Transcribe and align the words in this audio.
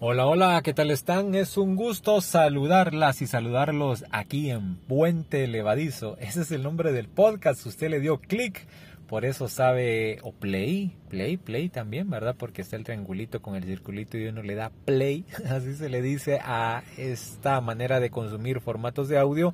Hola, 0.00 0.26
hola, 0.26 0.62
¿qué 0.62 0.72
tal 0.74 0.92
están? 0.92 1.34
Es 1.34 1.56
un 1.56 1.74
gusto 1.74 2.20
saludarlas 2.20 3.20
y 3.20 3.26
saludarlos 3.26 4.04
aquí 4.12 4.48
en 4.48 4.76
Puente 4.76 5.44
Levadizo. 5.48 6.16
Ese 6.20 6.42
es 6.42 6.52
el 6.52 6.62
nombre 6.62 6.92
del 6.92 7.08
podcast. 7.08 7.66
Usted 7.66 7.90
le 7.90 7.98
dio 7.98 8.20
clic, 8.20 8.64
por 9.08 9.24
eso 9.24 9.48
sabe, 9.48 10.20
o 10.22 10.30
play, 10.30 10.96
play, 11.08 11.36
play 11.36 11.68
también, 11.68 12.08
¿verdad? 12.08 12.36
Porque 12.38 12.62
está 12.62 12.76
el 12.76 12.84
triangulito 12.84 13.42
con 13.42 13.56
el 13.56 13.64
circulito 13.64 14.16
y 14.16 14.28
uno 14.28 14.44
le 14.44 14.54
da 14.54 14.70
play, 14.84 15.24
así 15.50 15.74
se 15.74 15.88
le 15.88 16.00
dice 16.00 16.38
a 16.44 16.84
esta 16.96 17.60
manera 17.60 17.98
de 17.98 18.10
consumir 18.10 18.60
formatos 18.60 19.08
de 19.08 19.18
audio 19.18 19.52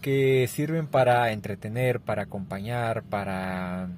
que 0.00 0.48
sirven 0.48 0.88
para 0.88 1.30
entretener, 1.30 2.00
para 2.00 2.22
acompañar, 2.22 3.04
para 3.04 3.90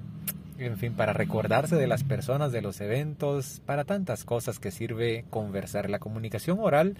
en 0.65 0.77
fin, 0.77 0.93
para 0.93 1.13
recordarse 1.13 1.75
de 1.75 1.87
las 1.87 2.03
personas, 2.03 2.51
de 2.51 2.61
los 2.61 2.81
eventos, 2.81 3.61
para 3.65 3.83
tantas 3.83 4.23
cosas 4.23 4.59
que 4.59 4.71
sirve 4.71 5.25
conversar. 5.29 5.89
La 5.89 5.99
comunicación 5.99 6.59
oral 6.59 6.95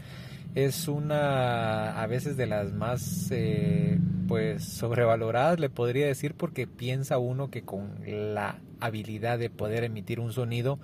es 0.55 0.87
una 0.87 2.01
a 2.01 2.07
veces 2.07 2.37
de 2.37 2.47
las 2.47 2.73
más 2.73 3.29
eh, 3.31 3.99
pues 4.27 4.63
sobrevaloradas, 4.63 5.59
le 5.59 5.69
podría 5.69 6.07
decir, 6.07 6.33
porque 6.35 6.67
piensa 6.67 7.17
uno 7.17 7.49
que 7.49 7.63
con 7.63 7.99
la 8.05 8.59
habilidad 8.79 9.39
de 9.39 9.49
poder 9.49 9.83
emitir 9.83 10.19
un 10.19 10.33
sonido 10.33 10.79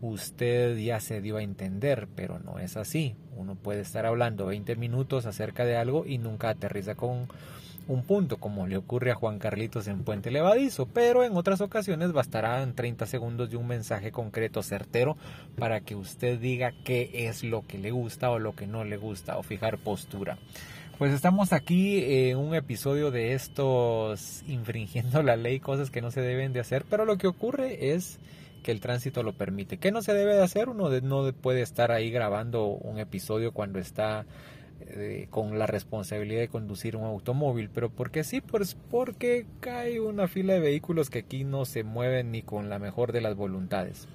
usted 0.00 0.76
ya 0.76 1.00
se 1.00 1.20
dio 1.20 1.38
a 1.38 1.42
entender, 1.42 2.08
pero 2.14 2.38
no 2.38 2.58
es 2.58 2.76
así. 2.76 3.16
Uno 3.36 3.54
puede 3.54 3.80
estar 3.80 4.06
hablando 4.06 4.46
20 4.46 4.76
minutos 4.76 5.26
acerca 5.26 5.64
de 5.64 5.76
algo 5.76 6.04
y 6.06 6.18
nunca 6.18 6.50
aterriza 6.50 6.94
con 6.94 7.28
un 7.88 8.02
punto, 8.02 8.38
como 8.38 8.66
le 8.66 8.76
ocurre 8.76 9.12
a 9.12 9.14
Juan 9.14 9.38
Carlitos 9.38 9.86
en 9.86 10.02
Puente 10.02 10.30
Levadizo, 10.30 10.86
pero 10.86 11.24
en 11.24 11.36
otras 11.36 11.60
ocasiones 11.60 12.12
bastarán 12.12 12.74
30 12.74 13.06
segundos 13.06 13.50
de 13.50 13.56
un 13.56 13.66
mensaje 13.66 14.10
concreto, 14.10 14.62
certero, 14.62 15.16
para 15.56 15.80
que 15.80 15.94
usted 15.94 16.38
diga 16.38 16.72
qué 16.84 17.10
es 17.12 17.44
lo 17.44 17.66
que 17.66 17.78
le 17.78 17.90
gusta 17.90 18.30
o 18.30 18.38
lo 18.38 18.54
que 18.54 18.66
no 18.66 18.84
le 18.84 18.96
gusta 18.96 19.38
o 19.38 19.42
fijar 19.42 19.78
postura. 19.78 20.38
Pues 20.98 21.12
estamos 21.12 21.52
aquí 21.52 22.02
en 22.30 22.38
un 22.38 22.54
episodio 22.54 23.10
de 23.10 23.34
estos 23.34 24.42
infringiendo 24.48 25.22
la 25.22 25.36
ley, 25.36 25.60
cosas 25.60 25.90
que 25.90 26.00
no 26.00 26.10
se 26.10 26.22
deben 26.22 26.52
de 26.52 26.60
hacer, 26.60 26.84
pero 26.88 27.04
lo 27.04 27.18
que 27.18 27.26
ocurre 27.26 27.92
es 27.94 28.18
que 28.62 28.72
el 28.72 28.80
tránsito 28.80 29.22
lo 29.22 29.34
permite. 29.34 29.76
¿Qué 29.76 29.92
no 29.92 30.02
se 30.02 30.12
debe 30.12 30.34
de 30.34 30.42
hacer? 30.42 30.68
Uno 30.68 30.88
no 31.02 31.32
puede 31.34 31.62
estar 31.62 31.92
ahí 31.92 32.10
grabando 32.10 32.66
un 32.66 32.98
episodio 32.98 33.52
cuando 33.52 33.78
está 33.78 34.26
con 35.30 35.58
la 35.58 35.66
responsabilidad 35.66 36.40
de 36.40 36.48
conducir 36.48 36.96
un 36.96 37.04
automóvil. 37.04 37.70
¿Pero 37.72 37.90
por 37.90 38.10
qué 38.10 38.24
sí? 38.24 38.40
Pues 38.40 38.76
porque 38.90 39.46
cae 39.60 40.00
una 40.00 40.28
fila 40.28 40.54
de 40.54 40.60
vehículos 40.60 41.10
que 41.10 41.20
aquí 41.20 41.44
no 41.44 41.64
se 41.64 41.82
mueven 41.82 42.30
ni 42.30 42.42
con 42.42 42.68
la 42.68 42.78
mejor 42.78 43.12
de 43.12 43.20
las 43.20 43.36
voluntades. 43.36 44.08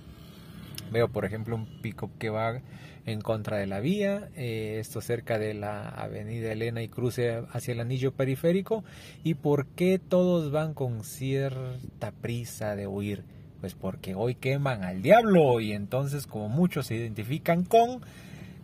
Veo, 0.91 1.07
por 1.09 1.25
ejemplo, 1.25 1.55
un 1.55 1.65
pico 1.81 2.11
que 2.19 2.29
va 2.29 2.61
en 3.05 3.21
contra 3.21 3.57
de 3.57 3.67
la 3.67 3.79
vía, 3.79 4.29
eh, 4.35 4.77
esto 4.79 5.01
cerca 5.01 5.39
de 5.39 5.53
la 5.53 5.89
avenida 5.89 6.51
Elena 6.51 6.83
y 6.83 6.87
cruce 6.87 7.43
hacia 7.51 7.73
el 7.73 7.79
anillo 7.79 8.11
periférico. 8.11 8.83
¿Y 9.23 9.35
por 9.35 9.67
qué 9.67 9.99
todos 9.99 10.51
van 10.51 10.73
con 10.73 11.03
cierta 11.03 12.11
prisa 12.11 12.75
de 12.75 12.87
huir? 12.87 13.23
Pues 13.59 13.73
porque 13.75 14.15
hoy 14.15 14.35
queman 14.35 14.83
al 14.83 15.01
diablo 15.01 15.59
y 15.61 15.71
entonces 15.73 16.27
como 16.27 16.49
muchos 16.49 16.87
se 16.87 16.95
identifican 16.95 17.63
con 17.63 18.01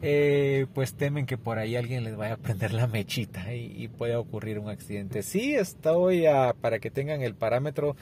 eh, 0.02 0.68
pues 0.74 0.94
temen 0.94 1.26
que 1.26 1.38
por 1.38 1.58
ahí 1.58 1.76
alguien 1.76 2.04
les 2.04 2.16
vaya 2.16 2.36
a 2.36 2.38
prender 2.38 2.74
la 2.74 2.88
mechita 2.88 3.54
y, 3.54 3.88
pueda 3.88 4.20
ocurrir 4.20 4.60
un 4.60 4.70
accidente. 4.70 5.24
Sí, 5.24 5.56
estoy 5.56 6.26
para 6.62 6.80
que 6.80 6.92
tengan 6.92 7.22
el 7.22 7.34
parámetro 7.36 7.96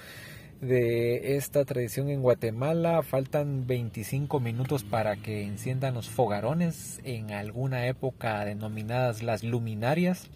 de 0.61 1.37
esta 1.37 1.63
tradición 1.65 2.09
en 2.09 2.21
Guatemala. 2.21 3.01
Faltan 3.03 3.67
25 3.67 4.39
minutos 4.39 4.83
para 4.83 5.15
que 5.15 5.43
enciendan 5.43 5.93
los 5.93 6.09
fogarones 6.09 6.99
en 7.03 7.31
alguna 7.31 7.87
época 7.87 8.43
denominadas 8.43 9.23
las 9.23 9.43
luminarias. 9.43 10.29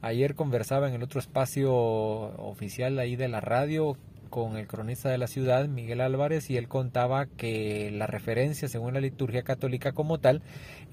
Ayer 0.00 0.34
conversaba 0.34 0.88
en 0.88 0.94
el 0.94 1.02
otro 1.02 1.20
espacio 1.20 1.74
oficial 1.74 2.98
ahí 2.98 3.16
de 3.16 3.28
la 3.28 3.40
radio 3.40 3.96
con 4.28 4.56
el 4.56 4.66
cronista 4.66 5.08
de 5.08 5.18
la 5.18 5.26
ciudad, 5.26 5.66
Miguel 5.68 6.00
Álvarez, 6.00 6.50
y 6.50 6.56
él 6.56 6.68
contaba 6.68 7.26
que 7.26 7.90
la 7.90 8.06
referencia, 8.06 8.68
según 8.68 8.94
la 8.94 9.00
liturgia 9.00 9.42
católica 9.42 9.92
como 9.92 10.18
tal, 10.18 10.42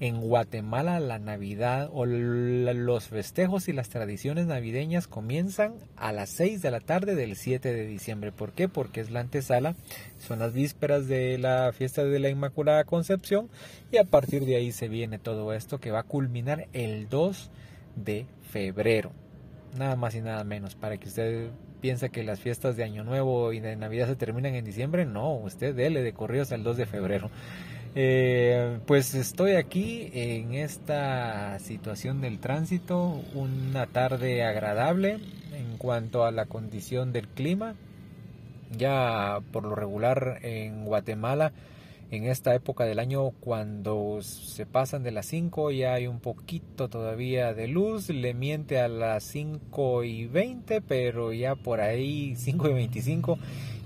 en 0.00 0.20
Guatemala 0.20 1.00
la 1.00 1.18
Navidad 1.18 1.88
o 1.92 2.04
los 2.06 3.08
festejos 3.08 3.68
y 3.68 3.72
las 3.72 3.88
tradiciones 3.88 4.46
navideñas 4.46 5.08
comienzan 5.08 5.74
a 5.96 6.12
las 6.12 6.30
6 6.30 6.62
de 6.62 6.70
la 6.70 6.80
tarde 6.80 7.14
del 7.14 7.36
7 7.36 7.72
de 7.72 7.86
diciembre. 7.86 8.32
¿Por 8.32 8.52
qué? 8.52 8.68
Porque 8.68 9.00
es 9.00 9.10
la 9.10 9.20
antesala, 9.20 9.74
son 10.18 10.38
las 10.38 10.52
vísperas 10.52 11.06
de 11.06 11.38
la 11.38 11.72
fiesta 11.72 12.04
de 12.04 12.18
la 12.18 12.28
Inmaculada 12.28 12.84
Concepción 12.84 13.48
y 13.90 13.98
a 13.98 14.04
partir 14.04 14.44
de 14.44 14.56
ahí 14.56 14.72
se 14.72 14.88
viene 14.88 15.18
todo 15.18 15.52
esto 15.52 15.78
que 15.78 15.90
va 15.90 16.00
a 16.00 16.04
culminar 16.04 16.68
el 16.72 17.08
2 17.08 17.50
de 17.96 18.26
febrero. 18.50 19.12
Nada 19.78 19.96
más 19.96 20.14
y 20.14 20.20
nada 20.20 20.42
menos, 20.44 20.74
para 20.74 20.96
que 20.96 21.08
usted 21.08 21.50
piensa 21.80 22.08
que 22.08 22.22
las 22.22 22.40
fiestas 22.40 22.76
de 22.76 22.84
Año 22.84 23.04
Nuevo 23.04 23.52
y 23.52 23.60
de 23.60 23.76
Navidad 23.76 24.08
se 24.08 24.16
terminan 24.16 24.54
en 24.54 24.64
diciembre, 24.64 25.04
no, 25.04 25.34
usted 25.34 25.74
dele 25.74 26.02
de 26.02 26.12
corrido 26.12 26.42
hasta 26.42 26.54
el 26.54 26.62
2 26.62 26.76
de 26.76 26.86
febrero. 26.86 27.30
Eh, 27.94 28.78
pues 28.86 29.14
estoy 29.14 29.52
aquí 29.52 30.10
en 30.12 30.52
esta 30.54 31.58
situación 31.60 32.20
del 32.20 32.38
tránsito, 32.40 33.22
una 33.34 33.86
tarde 33.86 34.44
agradable 34.44 35.18
en 35.54 35.78
cuanto 35.78 36.24
a 36.24 36.30
la 36.30 36.44
condición 36.44 37.12
del 37.12 37.28
clima. 37.28 37.74
Ya 38.76 39.38
por 39.52 39.64
lo 39.64 39.74
regular 39.74 40.40
en 40.42 40.84
Guatemala 40.84 41.52
en 42.10 42.24
esta 42.24 42.54
época 42.54 42.84
del 42.84 42.98
año 42.98 43.30
cuando 43.40 44.20
se 44.22 44.64
pasan 44.66 45.02
de 45.02 45.10
las 45.10 45.26
5 45.26 45.72
ya 45.72 45.94
hay 45.94 46.06
un 46.06 46.20
poquito 46.20 46.88
todavía 46.88 47.52
de 47.52 47.66
luz, 47.68 48.08
le 48.10 48.32
miente 48.34 48.78
a 48.78 48.88
las 48.88 49.24
5 49.24 50.04
y 50.04 50.26
20, 50.26 50.80
pero 50.82 51.32
ya 51.32 51.56
por 51.56 51.80
ahí 51.80 52.36
5 52.36 52.70
y 52.70 52.74
25 52.74 53.38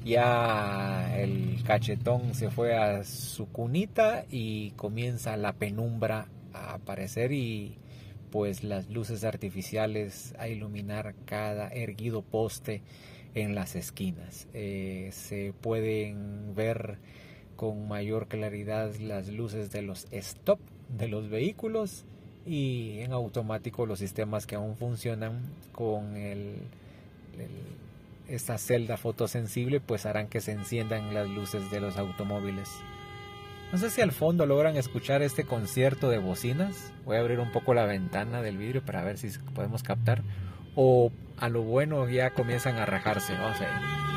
ya 0.04 1.14
el 1.18 1.62
cachetón 1.64 2.34
se 2.34 2.50
fue 2.50 2.76
a 2.76 3.04
su 3.04 3.46
cunita 3.48 4.24
y 4.30 4.70
comienza 4.72 5.36
la 5.36 5.52
penumbra 5.52 6.26
a 6.52 6.74
aparecer 6.74 7.32
y 7.32 7.76
pues 8.30 8.64
las 8.64 8.88
luces 8.88 9.24
artificiales 9.24 10.34
a 10.38 10.48
iluminar 10.48 11.14
cada 11.26 11.68
erguido 11.68 12.22
poste 12.22 12.82
en 13.34 13.54
las 13.54 13.76
esquinas. 13.76 14.48
Eh, 14.54 15.10
se 15.12 15.52
pueden 15.60 16.54
ver 16.54 16.98
con 17.60 17.88
mayor 17.88 18.26
claridad 18.26 18.94
las 19.00 19.28
luces 19.28 19.70
de 19.70 19.82
los 19.82 20.06
stop 20.12 20.58
de 20.96 21.08
los 21.08 21.28
vehículos 21.28 22.06
y 22.46 23.00
en 23.00 23.12
automático 23.12 23.84
los 23.84 23.98
sistemas 23.98 24.46
que 24.46 24.54
aún 24.54 24.76
funcionan 24.76 25.42
con 25.72 26.16
el, 26.16 26.54
esta 28.28 28.56
celda 28.56 28.96
fotosensible 28.96 29.78
pues 29.78 30.06
harán 30.06 30.28
que 30.28 30.40
se 30.40 30.52
enciendan 30.52 31.12
las 31.12 31.28
luces 31.28 31.70
de 31.70 31.80
los 31.80 31.98
automóviles. 31.98 32.70
No 33.72 33.76
sé 33.76 33.90
si 33.90 34.00
al 34.00 34.12
fondo 34.12 34.46
logran 34.46 34.78
escuchar 34.78 35.20
este 35.20 35.44
concierto 35.44 36.08
de 36.08 36.16
bocinas. 36.16 36.94
Voy 37.04 37.18
a 37.18 37.20
abrir 37.20 37.40
un 37.40 37.52
poco 37.52 37.74
la 37.74 37.84
ventana 37.84 38.40
del 38.40 38.56
vidrio 38.56 38.82
para 38.82 39.04
ver 39.04 39.18
si 39.18 39.28
podemos 39.54 39.82
captar. 39.82 40.22
O 40.76 41.12
a 41.36 41.50
lo 41.50 41.60
bueno 41.60 42.08
ya 42.08 42.30
comienzan 42.30 42.76
a 42.76 42.86
rajarse. 42.86 43.34
Vamos 43.34 43.60
a 43.60 43.64
ver. 43.64 44.09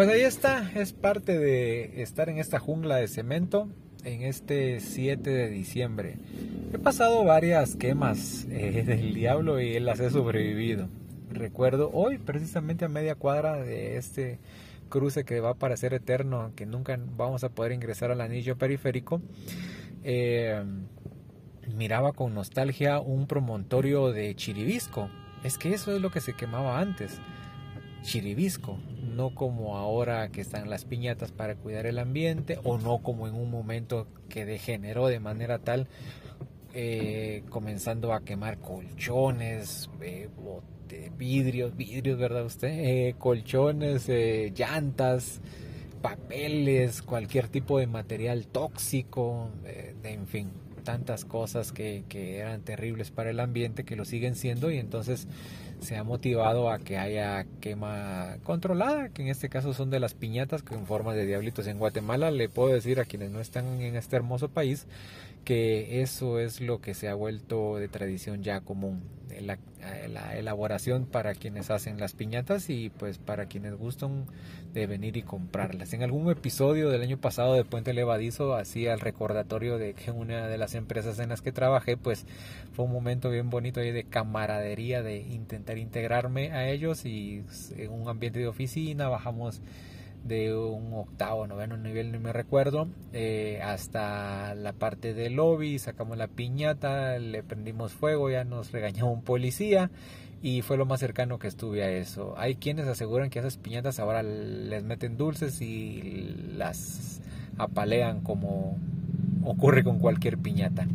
Pues 0.00 0.08
ahí 0.08 0.22
está, 0.22 0.72
es 0.74 0.94
parte 0.94 1.38
de 1.38 2.00
estar 2.00 2.30
en 2.30 2.38
esta 2.38 2.58
jungla 2.58 2.96
de 2.96 3.06
cemento 3.06 3.68
en 4.02 4.22
este 4.22 4.80
7 4.80 5.28
de 5.28 5.50
diciembre. 5.50 6.16
He 6.72 6.78
pasado 6.78 7.22
varias 7.22 7.76
quemas 7.76 8.46
eh, 8.48 8.82
del 8.86 9.12
diablo 9.12 9.60
y 9.60 9.74
él 9.74 9.84
las 9.84 10.00
he 10.00 10.08
sobrevivido. 10.08 10.88
Recuerdo 11.28 11.90
hoy 11.92 12.16
precisamente 12.16 12.86
a 12.86 12.88
media 12.88 13.14
cuadra 13.14 13.58
de 13.60 13.98
este 13.98 14.38
cruce 14.88 15.26
que 15.26 15.40
va 15.40 15.50
a 15.50 15.54
parecer 15.58 15.92
eterno, 15.92 16.52
que 16.56 16.64
nunca 16.64 16.98
vamos 17.18 17.44
a 17.44 17.50
poder 17.50 17.72
ingresar 17.72 18.10
al 18.10 18.22
anillo 18.22 18.56
periférico. 18.56 19.20
Eh, 20.02 20.64
miraba 21.76 22.12
con 22.12 22.32
nostalgia 22.32 23.00
un 23.00 23.26
promontorio 23.26 24.12
de 24.12 24.34
Chiribisco. 24.34 25.10
Es 25.44 25.58
que 25.58 25.74
eso 25.74 25.94
es 25.94 26.00
lo 26.00 26.10
que 26.10 26.22
se 26.22 26.32
quemaba 26.32 26.80
antes. 26.80 27.20
Chiribisco, 28.02 28.78
no 29.10 29.34
como 29.34 29.76
ahora 29.76 30.28
que 30.30 30.40
están 30.40 30.70
las 30.70 30.84
piñatas 30.84 31.32
para 31.32 31.54
cuidar 31.56 31.86
el 31.86 31.98
ambiente 31.98 32.58
o 32.64 32.78
no 32.78 32.98
como 32.98 33.28
en 33.28 33.34
un 33.34 33.50
momento 33.50 34.06
que 34.28 34.44
degeneró 34.44 35.08
de 35.08 35.20
manera 35.20 35.58
tal 35.58 35.88
eh, 36.72 37.42
comenzando 37.48 38.12
a 38.12 38.20
quemar 38.20 38.58
colchones, 38.58 39.90
eh, 40.00 40.28
vidrios, 41.18 41.76
vidrios, 41.76 42.16
¿verdad 42.16 42.44
usted? 42.44 42.68
Eh, 42.68 43.14
colchones, 43.18 44.08
llantas, 44.08 45.40
papeles, 46.00 47.02
cualquier 47.02 47.48
tipo 47.48 47.78
de 47.78 47.88
material 47.88 48.46
tóxico, 48.46 49.50
en 50.04 50.26
fin, 50.28 50.50
tantas 50.84 51.24
cosas 51.24 51.72
que, 51.72 52.04
que 52.08 52.38
eran 52.38 52.62
terribles 52.62 53.10
para 53.10 53.30
el 53.30 53.40
ambiente 53.40 53.84
que 53.84 53.96
lo 53.96 54.04
siguen 54.04 54.36
siendo 54.36 54.70
y 54.70 54.78
entonces 54.78 55.26
se 55.80 55.96
ha 55.96 56.04
motivado 56.04 56.70
a 56.70 56.78
que 56.78 56.98
haya 56.98 57.46
quema 57.60 58.36
controlada, 58.42 59.08
que 59.08 59.22
en 59.22 59.28
este 59.28 59.48
caso 59.48 59.72
son 59.74 59.90
de 59.90 60.00
las 60.00 60.14
piñatas 60.14 60.62
con 60.62 60.86
forma 60.86 61.14
de 61.14 61.26
diablitos 61.26 61.66
en 61.66 61.78
Guatemala. 61.78 62.30
Le 62.30 62.48
puedo 62.48 62.68
decir 62.68 63.00
a 63.00 63.04
quienes 63.04 63.30
no 63.30 63.40
están 63.40 63.80
en 63.80 63.96
este 63.96 64.16
hermoso 64.16 64.48
país 64.48 64.86
que 65.44 66.02
eso 66.02 66.38
es 66.38 66.60
lo 66.60 66.80
que 66.80 66.94
se 66.94 67.08
ha 67.08 67.14
vuelto 67.14 67.76
de 67.76 67.88
tradición 67.88 68.42
ya 68.42 68.60
común. 68.60 69.02
La, 69.40 69.58
la, 70.08 70.36
elaboración 70.36 71.06
para 71.06 71.34
quienes 71.34 71.70
hacen 71.70 71.98
las 71.98 72.12
piñatas 72.14 72.68
y 72.68 72.90
pues 72.90 73.18
para 73.18 73.46
quienes 73.46 73.74
gustan 73.74 74.26
de 74.74 74.86
venir 74.86 75.16
y 75.16 75.22
comprarlas. 75.22 75.92
En 75.92 76.02
algún 76.02 76.30
episodio 76.30 76.90
del 76.90 77.02
año 77.02 77.16
pasado 77.16 77.54
de 77.54 77.64
Puente 77.64 77.94
Levadizo 77.94 78.54
hacía 78.54 78.92
el 78.92 79.00
recordatorio 79.00 79.78
de 79.78 79.94
que 79.94 80.10
una 80.10 80.48
de 80.48 80.58
las 80.58 80.74
empresas 80.74 81.18
en 81.20 81.28
las 81.30 81.42
que 81.42 81.52
trabajé 81.52 81.96
pues 81.96 82.26
fue 82.72 82.84
un 82.84 82.92
momento 82.92 83.30
bien 83.30 83.50
bonito 83.50 83.80
ahí 83.80 83.92
de 83.92 84.04
camaradería, 84.04 85.02
de 85.02 85.18
intentar 85.18 85.78
integrarme 85.78 86.52
a 86.52 86.68
ellos 86.68 87.04
y 87.06 87.44
en 87.76 87.92
un 87.92 88.08
ambiente 88.08 88.40
de 88.40 88.48
oficina 88.48 89.08
bajamos 89.08 89.62
de 90.24 90.54
un 90.54 90.92
octavo, 90.92 91.46
noveno 91.46 91.76
nivel, 91.76 92.12
no 92.12 92.20
me 92.20 92.32
recuerdo, 92.32 92.88
eh, 93.12 93.60
hasta 93.62 94.54
la 94.54 94.72
parte 94.72 95.14
del 95.14 95.34
lobby, 95.34 95.78
sacamos 95.78 96.16
la 96.18 96.28
piñata, 96.28 97.18
le 97.18 97.42
prendimos 97.42 97.92
fuego, 97.92 98.30
ya 98.30 98.44
nos 98.44 98.72
regañó 98.72 99.10
un 99.10 99.22
policía 99.22 99.90
y 100.42 100.62
fue 100.62 100.76
lo 100.76 100.86
más 100.86 101.00
cercano 101.00 101.38
que 101.38 101.48
estuve 101.48 101.82
a 101.82 101.90
eso. 101.90 102.34
Hay 102.36 102.56
quienes 102.56 102.86
aseguran 102.86 103.30
que 103.30 103.38
esas 103.38 103.56
piñatas 103.56 103.98
ahora 103.98 104.22
les 104.22 104.82
meten 104.84 105.16
dulces 105.16 105.60
y 105.60 106.34
las 106.56 107.20
apalean 107.58 108.20
como 108.20 108.78
ocurre 109.44 109.84
con 109.84 109.98
cualquier 109.98 110.38
piñata. 110.38 110.86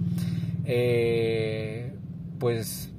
Eh, 0.66 1.94
pues 2.39 2.92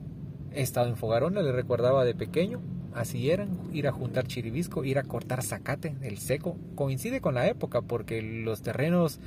he 0.52 0.62
estado 0.62 0.88
en 0.88 0.96
Fogarona, 0.96 1.42
le 1.42 1.52
recordaba 1.52 2.04
de 2.04 2.14
pequeño, 2.14 2.60
así 2.96 3.30
eran, 3.30 3.50
ir 3.72 3.86
a 3.86 3.92
juntar 3.92 4.26
chiribisco, 4.26 4.84
ir 4.84 4.98
a 4.98 5.04
cortar 5.04 5.42
zacate, 5.42 5.94
el 6.02 6.18
seco. 6.18 6.56
Coincide 6.74 7.20
con 7.20 7.34
la 7.34 7.46
época 7.46 7.82
porque 7.82 8.22
los 8.22 8.62
terrenos 8.62 9.20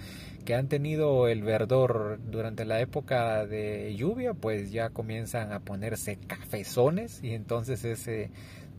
que 0.46 0.56
han 0.56 0.68
tenido 0.68 1.28
el 1.28 1.44
verdor 1.44 2.20
durante 2.30 2.66
la 2.66 2.82
época 2.82 3.46
de 3.46 3.96
lluvia, 3.96 4.34
pues 4.34 4.72
ya 4.72 4.90
comienzan 4.90 5.52
a 5.52 5.60
ponerse 5.60 6.18
cafezones 6.28 7.24
y 7.24 7.34
entonces 7.34 7.86
ese 7.86 8.32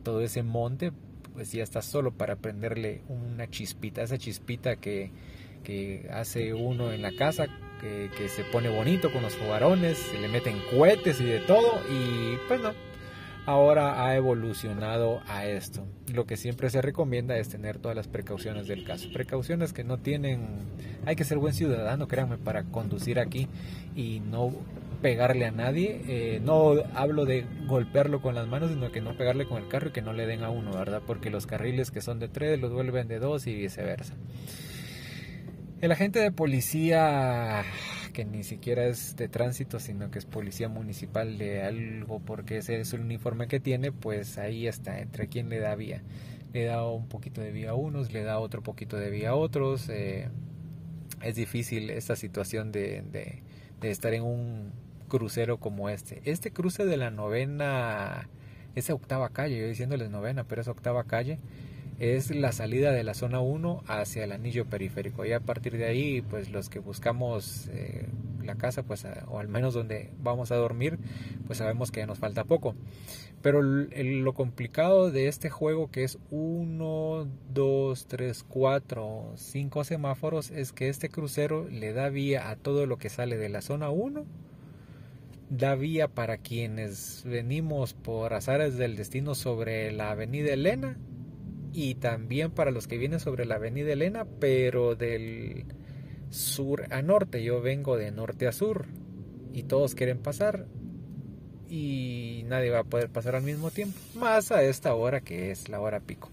todo 0.03 0.21
ese 0.21 0.41
monte 0.43 0.91
pues 1.33 1.51
ya 1.51 1.63
está 1.63 1.81
solo 1.81 2.11
para 2.11 2.35
prenderle 2.35 3.01
una 3.07 3.49
chispita, 3.49 4.01
esa 4.01 4.17
chispita 4.17 4.75
que, 4.75 5.11
que 5.63 6.09
hace 6.11 6.53
uno 6.53 6.91
en 6.91 7.01
la 7.01 7.11
casa, 7.13 7.47
que, 7.79 8.09
que 8.17 8.27
se 8.27 8.43
pone 8.43 8.69
bonito 8.69 9.11
con 9.13 9.21
los 9.21 9.35
fogarones, 9.35 9.97
se 9.97 10.19
le 10.19 10.27
meten 10.27 10.61
cohetes 10.69 11.21
y 11.21 11.25
de 11.25 11.39
todo 11.39 11.79
y 11.89 12.37
pues 12.47 12.59
no, 12.59 12.73
ahora 13.45 14.05
ha 14.05 14.15
evolucionado 14.15 15.21
a 15.27 15.45
esto. 15.45 15.85
Lo 16.13 16.25
que 16.25 16.37
siempre 16.37 16.69
se 16.69 16.81
recomienda 16.81 17.37
es 17.37 17.49
tener 17.49 17.79
todas 17.79 17.95
las 17.95 18.07
precauciones 18.07 18.67
del 18.67 18.83
caso. 18.83 19.09
Precauciones 19.13 19.73
que 19.73 19.83
no 19.83 19.97
tienen, 19.97 20.47
hay 21.05 21.15
que 21.15 21.23
ser 21.23 21.37
buen 21.37 21.53
ciudadano, 21.53 22.07
créanme, 22.07 22.37
para 22.37 22.63
conducir 22.63 23.19
aquí 23.19 23.47
y 23.95 24.19
no 24.19 24.53
pegarle 25.01 25.45
a 25.45 25.51
nadie. 25.51 26.01
Eh, 26.07 26.41
no 26.43 26.75
hablo 26.93 27.25
de 27.25 27.45
golpearlo 27.67 28.21
con 28.21 28.35
las 28.35 28.47
manos, 28.47 28.69
sino 28.69 28.91
que 28.91 29.01
no 29.01 29.17
pegarle 29.17 29.45
con 29.45 29.61
el 29.61 29.67
carro 29.67 29.89
y 29.89 29.91
que 29.91 30.01
no 30.01 30.13
le 30.13 30.25
den 30.25 30.43
a 30.43 30.49
uno, 30.49 30.71
¿verdad? 30.71 31.01
Porque 31.05 31.29
los 31.29 31.47
carriles 31.47 31.91
que 31.91 32.01
son 32.01 32.19
de 32.19 32.27
tres 32.27 32.59
los 32.59 32.71
vuelven 32.71 33.07
de 33.07 33.19
dos 33.19 33.47
y 33.47 33.55
viceversa. 33.55 34.13
El 35.81 35.91
agente 35.91 36.19
de 36.19 36.31
policía 36.31 37.63
que 38.11 38.25
ni 38.25 38.43
siquiera 38.43 38.85
es 38.85 39.15
de 39.15 39.27
tránsito, 39.27 39.79
sino 39.79 40.11
que 40.11 40.19
es 40.19 40.25
policía 40.25 40.69
municipal 40.69 41.37
de 41.37 41.63
algo, 41.63 42.19
porque 42.19 42.57
ese 42.57 42.79
es 42.79 42.93
el 42.93 43.01
uniforme 43.01 43.47
que 43.47 43.59
tiene, 43.59 43.91
pues 43.91 44.37
ahí 44.37 44.67
está, 44.67 44.99
entre 44.99 45.27
quién 45.27 45.49
le 45.49 45.59
da 45.59 45.75
vía. 45.75 46.03
Le 46.53 46.65
da 46.65 46.85
un 46.87 47.07
poquito 47.07 47.41
de 47.41 47.51
vía 47.51 47.71
a 47.71 47.75
unos, 47.75 48.11
le 48.11 48.23
da 48.23 48.39
otro 48.39 48.61
poquito 48.61 48.97
de 48.97 49.09
vía 49.09 49.29
a 49.31 49.35
otros. 49.35 49.89
Eh, 49.89 50.29
es 51.23 51.35
difícil 51.35 51.89
esta 51.89 52.15
situación 52.15 52.71
de, 52.71 53.03
de, 53.81 53.91
estar 53.91 54.13
en 54.13 54.23
un 54.23 54.71
crucero 55.07 55.57
como 55.59 55.89
este. 55.89 56.21
Este 56.25 56.51
cruce 56.51 56.85
de 56.85 56.97
la 56.97 57.11
novena, 57.11 58.29
esa 58.75 58.93
octava 58.93 59.29
calle, 59.29 59.59
yo 59.59 59.67
diciéndoles 59.67 60.09
novena, 60.09 60.43
pero 60.43 60.61
es 60.61 60.67
octava 60.67 61.03
calle, 61.03 61.39
es 61.99 62.33
la 62.33 62.51
salida 62.51 62.91
de 62.91 63.03
la 63.03 63.13
zona 63.13 63.39
1 63.39 63.83
hacia 63.87 64.23
el 64.23 64.31
anillo 64.31 64.65
periférico. 64.65 65.25
Y 65.25 65.33
a 65.33 65.39
partir 65.39 65.77
de 65.77 65.85
ahí, 65.85 66.21
pues 66.21 66.49
los 66.49 66.69
que 66.69 66.79
buscamos 66.79 67.67
eh, 67.71 68.07
la 68.43 68.55
casa, 68.55 68.83
pues 68.83 69.05
o 69.27 69.39
al 69.39 69.47
menos 69.47 69.73
donde 69.73 70.09
vamos 70.19 70.51
a 70.51 70.55
dormir, 70.55 70.97
pues 71.45 71.59
sabemos 71.59 71.91
que 71.91 72.05
nos 72.05 72.19
falta 72.19 72.43
poco. 72.43 72.75
Pero 73.41 73.61
lo 73.61 74.33
complicado 74.33 75.11
de 75.11 75.27
este 75.27 75.49
juego 75.49 75.89
que 75.89 76.03
es 76.03 76.19
1, 76.29 77.27
2, 77.53 78.05
3, 78.07 78.45
4, 78.47 79.33
5 79.35 79.83
semáforos 79.83 80.51
es 80.51 80.73
que 80.73 80.89
este 80.89 81.09
crucero 81.09 81.67
le 81.67 81.93
da 81.93 82.09
vía 82.09 82.49
a 82.49 82.55
todo 82.55 82.85
lo 82.85 82.97
que 82.97 83.09
sale 83.09 83.37
de 83.37 83.49
la 83.49 83.61
zona 83.61 83.89
1 83.89 84.25
da 85.51 85.75
vía 85.75 86.07
para 86.07 86.37
quienes 86.37 87.23
venimos 87.25 87.93
por 87.93 88.33
azares 88.33 88.77
del 88.77 88.95
destino 88.95 89.35
sobre 89.35 89.91
la 89.91 90.11
avenida 90.11 90.53
Elena 90.53 90.97
y 91.73 91.95
también 91.95 92.51
para 92.51 92.71
los 92.71 92.87
que 92.87 92.97
vienen 92.97 93.19
sobre 93.19 93.45
la 93.45 93.55
avenida 93.55 93.93
Elena, 93.93 94.25
pero 94.39 94.95
del 94.95 95.65
sur 96.29 96.85
a 96.91 97.01
norte. 97.01 97.43
Yo 97.43 97.61
vengo 97.61 97.97
de 97.97 98.11
norte 98.11 98.47
a 98.47 98.51
sur 98.51 98.85
y 99.53 99.63
todos 99.63 99.95
quieren 99.95 100.17
pasar 100.19 100.65
y 101.69 102.43
nadie 102.47 102.69
va 102.69 102.79
a 102.79 102.83
poder 102.83 103.09
pasar 103.09 103.35
al 103.35 103.43
mismo 103.43 103.71
tiempo, 103.71 103.97
más 104.15 104.51
a 104.51 104.61
esta 104.61 104.93
hora 104.93 105.21
que 105.21 105.51
es 105.51 105.69
la 105.69 105.79
hora 105.79 106.01
pico. 106.01 106.29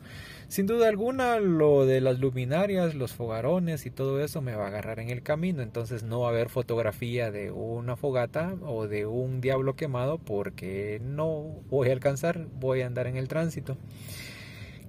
Sin 0.49 0.67
duda 0.67 0.89
alguna, 0.89 1.39
lo 1.39 1.87
de 1.87 2.01
las 2.01 2.19
luminarias, 2.19 2.95
los 2.95 3.13
fogarones 3.13 3.87
y 3.87 3.91
todo 3.91 4.21
eso 4.21 4.41
me 4.41 4.57
va 4.57 4.65
a 4.65 4.69
agarrar 4.69 4.99
en 4.99 5.11
el 5.11 5.23
camino, 5.23 5.63
entonces 5.63 6.03
no 6.03 6.21
va 6.21 6.29
a 6.29 6.31
haber 6.31 6.49
fotografía 6.49 7.31
de 7.31 7.53
una 7.53 7.97
fogata 7.97 8.57
o 8.63 8.89
de 8.89 9.07
un 9.07 9.41
diablo 9.41 9.77
quemado 9.77 10.19
porque 10.19 11.01
no 11.05 11.61
voy 11.69 11.91
a 11.91 11.93
alcanzar, 11.93 12.47
voy 12.59 12.81
a 12.81 12.87
andar 12.87 13.07
en 13.07 13.17
el 13.17 13.29
tránsito. 13.29 13.77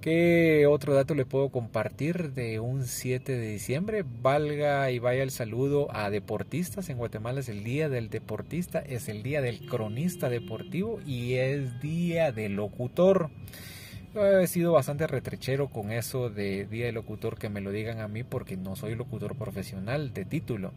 ¿Qué 0.00 0.66
otro 0.66 0.94
dato 0.94 1.14
le 1.14 1.26
puedo 1.26 1.50
compartir 1.50 2.32
de 2.32 2.58
un 2.58 2.86
7 2.86 3.36
de 3.36 3.48
diciembre? 3.48 4.02
Valga 4.22 4.90
y 4.90 4.98
vaya 4.98 5.22
el 5.22 5.30
saludo 5.30 5.94
a 5.94 6.08
deportistas. 6.08 6.88
En 6.88 6.96
Guatemala 6.96 7.40
es 7.40 7.50
el 7.50 7.64
día 7.64 7.90
del 7.90 8.08
deportista, 8.08 8.78
es 8.78 9.10
el 9.10 9.22
día 9.22 9.42
del 9.42 9.66
cronista 9.66 10.30
deportivo 10.30 11.00
y 11.06 11.34
es 11.34 11.82
día 11.82 12.32
del 12.32 12.56
locutor. 12.56 13.28
He 14.14 14.46
sido 14.46 14.72
bastante 14.72 15.06
retrechero 15.06 15.68
con 15.68 15.92
eso 15.92 16.30
de 16.30 16.64
día 16.64 16.86
del 16.86 16.94
locutor 16.94 17.38
que 17.38 17.50
me 17.50 17.60
lo 17.60 17.70
digan 17.70 18.00
a 18.00 18.08
mí 18.08 18.24
porque 18.24 18.56
no 18.56 18.76
soy 18.76 18.94
locutor 18.94 19.36
profesional 19.36 20.14
de 20.14 20.24
título. 20.24 20.72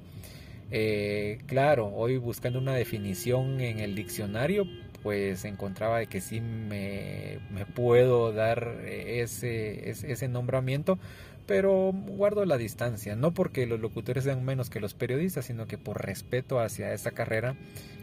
Eh, 0.70 1.40
claro, 1.46 1.94
hoy 1.96 2.18
buscando 2.18 2.60
una 2.60 2.74
definición 2.74 3.62
en 3.62 3.80
el 3.80 3.96
diccionario, 3.96 4.66
pues 5.04 5.44
encontraba 5.46 6.00
de 6.00 6.08
que 6.08 6.22
sí 6.22 6.42
me, 6.42 7.40
puedo 7.76 8.32
dar 8.32 8.80
ese, 8.86 9.90
ese, 9.90 10.28
nombramiento, 10.30 10.98
pero 11.46 11.92
guardo 11.92 12.46
la 12.46 12.58
distancia, 12.58 13.16
no 13.18 13.34
porque 13.34 13.68
los 13.68 13.82
locutores 13.82 14.24
sean 14.24 14.46
menos 14.46 14.70
que 14.70 14.80
los 14.80 14.94
periodistas, 14.94 15.46
sino 15.46 15.68
que 15.68 15.78
por 15.78 16.06
respeto 16.06 16.60
hacia 16.60 16.94
esa 16.94 17.12
carrera 17.12 17.56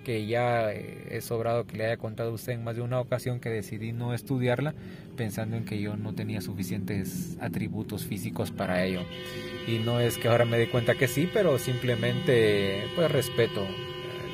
que 0.04 0.26
ya 0.26 0.72
he 0.72 1.20
sobrado 1.20 1.66
que 1.66 1.76
le 1.76 1.86
haya 1.86 1.96
contado 1.96 2.30
a 2.30 2.34
usted 2.34 2.52
en 2.52 2.64
más 2.64 2.76
de 2.76 2.82
una 2.82 3.00
ocasión 3.00 3.40
que 3.40 3.50
decidí 3.50 3.92
no 3.92 4.14
estudiarla 4.14 4.74
pensando 5.16 5.56
en 5.56 5.64
que 5.64 5.80
yo 5.80 5.96
no 5.96 6.14
tenía 6.14 6.40
suficientes 6.40 7.36
atributos 7.40 8.04
físicos 8.04 8.50
para 8.50 8.84
ello. 8.84 9.02
Y 9.66 9.78
no 9.78 10.00
es 10.00 10.16
que 10.16 10.28
ahora 10.28 10.44
me 10.44 10.58
dé 10.58 10.70
cuenta 10.70 10.94
que 10.94 11.08
sí, 11.08 11.28
pero 11.32 11.58
simplemente 11.58 12.84
pues 12.94 13.10
respeto 13.10 13.66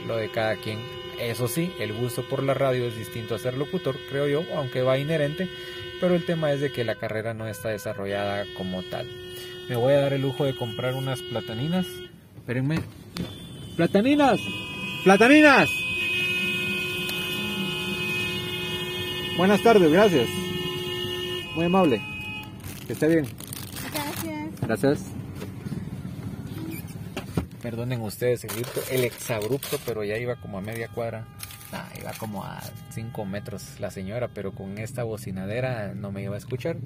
lo 0.07 0.17
de 0.17 0.31
cada 0.31 0.57
quien 0.57 0.79
eso 1.19 1.49
sí, 1.49 1.73
el 1.81 1.93
gusto 1.93 2.23
por 2.29 2.43
la 2.43 2.55
radio 2.55 2.87
es 2.87 2.97
distinto 2.97 3.35
a 3.35 3.39
ser 3.39 3.57
locutor, 3.57 3.97
creo 4.11 4.27
yo, 4.29 4.45
aunque 4.57 4.83
va 4.83 4.99
inherente, 4.99 5.49
pero 6.01 6.15
el 6.15 6.25
tema 6.25 6.53
es 6.53 6.61
de 6.61 6.71
que 6.73 6.85
la 6.85 6.97
carrera 6.97 7.35
no 7.35 7.47
está 7.49 7.71
desarrollada 7.71 8.45
como 8.57 8.83
tal. 8.83 9.09
Me 9.69 9.77
voy 9.77 9.95
a 9.95 10.01
dar 10.01 10.13
el 10.13 10.23
lujo 10.23 10.45
de 10.45 10.55
comprar 10.55 10.95
unas 10.95 11.21
plataninas. 11.23 11.87
Espérenme. 12.37 12.81
¡Plataninas! 13.77 14.39
¡Plataninas! 15.05 15.69
Buenas 19.37 19.63
tardes, 19.63 19.91
gracias. 19.91 20.29
Muy 21.55 21.65
amable. 21.67 22.01
Que 22.87 22.93
esté 22.93 23.09
bien. 23.09 23.27
Gracias. 23.93 24.61
Gracias. 24.63 25.16
Perdonen 27.67 28.01
ustedes 28.01 28.47
el, 28.93 29.03
exabrupto, 29.03 29.81
pero 29.85 30.05
ya 30.05 30.17
iba 30.19 30.37
como 30.37 30.59
a 30.59 30.61
media 30.61 30.87
cuadra. 30.87 31.27
Ah, 31.73 31.89
iba 32.01 32.13
como 32.13 32.45
a 32.45 32.63
5 32.91 33.25
metros 33.25 33.81
la 33.81 33.91
señora, 33.91 34.29
pero 34.29 34.53
con 34.53 34.79
esta 34.79 35.03
bocinadera 35.03 35.93
no 35.93 36.13
me 36.13 36.23
iba 36.23 36.37
a 36.37 36.39
escuchar. 36.39 36.77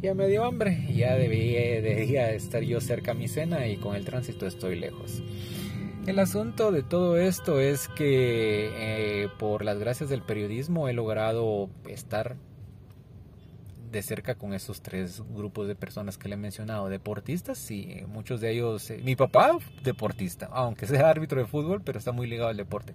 Ya 0.00 0.14
me 0.14 0.26
dio 0.26 0.46
hambre, 0.46 0.88
ya 0.94 1.14
debía, 1.14 1.82
debía 1.82 2.30
estar 2.30 2.62
yo 2.62 2.80
cerca 2.80 3.10
a 3.10 3.14
mi 3.14 3.28
cena 3.28 3.66
y 3.66 3.76
con 3.76 3.96
el 3.96 4.06
tránsito 4.06 4.46
estoy 4.46 4.80
lejos. 4.80 5.22
El 6.06 6.18
asunto 6.18 6.72
de 6.72 6.82
todo 6.82 7.18
esto 7.18 7.60
es 7.60 7.88
que 7.88 8.70
eh, 9.24 9.28
por 9.38 9.62
las 9.62 9.78
gracias 9.78 10.08
del 10.08 10.22
periodismo 10.22 10.88
he 10.88 10.94
logrado 10.94 11.68
estar 11.86 12.36
de 13.94 14.02
cerca 14.02 14.34
con 14.34 14.54
esos 14.54 14.82
tres 14.82 15.22
grupos 15.30 15.68
de 15.68 15.74
personas 15.74 16.18
que 16.18 16.28
le 16.28 16.34
he 16.34 16.38
mencionado. 16.38 16.88
Deportistas, 16.88 17.70
y 17.70 18.02
muchos 18.08 18.40
de 18.40 18.52
ellos. 18.52 18.90
Eh, 18.90 19.00
mi 19.04 19.16
papá, 19.16 19.56
deportista, 19.82 20.48
aunque 20.52 20.86
sea 20.86 21.08
árbitro 21.08 21.40
de 21.40 21.46
fútbol, 21.46 21.82
pero 21.82 21.98
está 21.98 22.12
muy 22.12 22.26
ligado 22.26 22.50
al 22.50 22.56
deporte. 22.56 22.94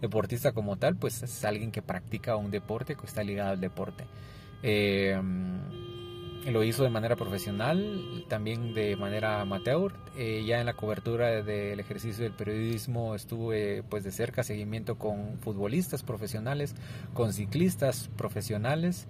Deportista 0.00 0.52
como 0.52 0.76
tal, 0.76 0.96
pues 0.96 1.22
es 1.22 1.44
alguien 1.44 1.70
que 1.70 1.82
practica 1.82 2.36
un 2.36 2.50
deporte, 2.50 2.96
que 2.96 3.06
está 3.06 3.22
ligado 3.22 3.50
al 3.50 3.60
deporte. 3.60 4.04
Eh, 4.62 5.18
lo 6.46 6.64
hizo 6.64 6.82
de 6.82 6.90
manera 6.90 7.16
profesional, 7.16 8.24
también 8.28 8.72
de 8.74 8.96
manera 8.96 9.40
amateur. 9.40 9.92
Eh, 10.16 10.42
ya 10.46 10.60
en 10.60 10.66
la 10.66 10.74
cobertura 10.74 11.42
del 11.42 11.78
ejercicio 11.78 12.24
del 12.24 12.32
periodismo 12.32 13.14
estuve 13.14 13.82
pues 13.88 14.04
de 14.04 14.10
cerca 14.10 14.42
seguimiento 14.42 14.96
con 14.96 15.38
futbolistas 15.40 16.02
profesionales, 16.02 16.74
con 17.12 17.32
ciclistas 17.32 18.08
profesionales. 18.16 19.06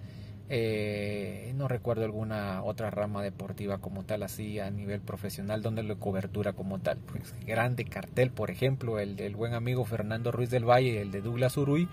Eh, 0.49 1.53
no 1.55 1.67
recuerdo 1.67 2.03
alguna 2.03 2.61
otra 2.63 2.89
rama 2.89 3.23
deportiva 3.23 3.77
como 3.77 4.03
tal, 4.03 4.23
así 4.23 4.59
a 4.59 4.69
nivel 4.69 4.99
profesional, 4.99 5.61
donde 5.61 5.83
lo 5.83 5.97
cobertura 5.99 6.53
como 6.53 6.79
tal. 6.79 6.97
Pues, 6.97 7.33
grande 7.45 7.85
cartel, 7.85 8.31
por 8.31 8.51
ejemplo, 8.51 8.99
el 8.99 9.15
del 9.15 9.35
buen 9.35 9.53
amigo 9.53 9.85
Fernando 9.85 10.31
Ruiz 10.31 10.49
del 10.49 10.69
Valle, 10.69 11.01
el 11.01 11.11
de 11.11 11.21
Douglas 11.21 11.55
Uruy, 11.55 11.87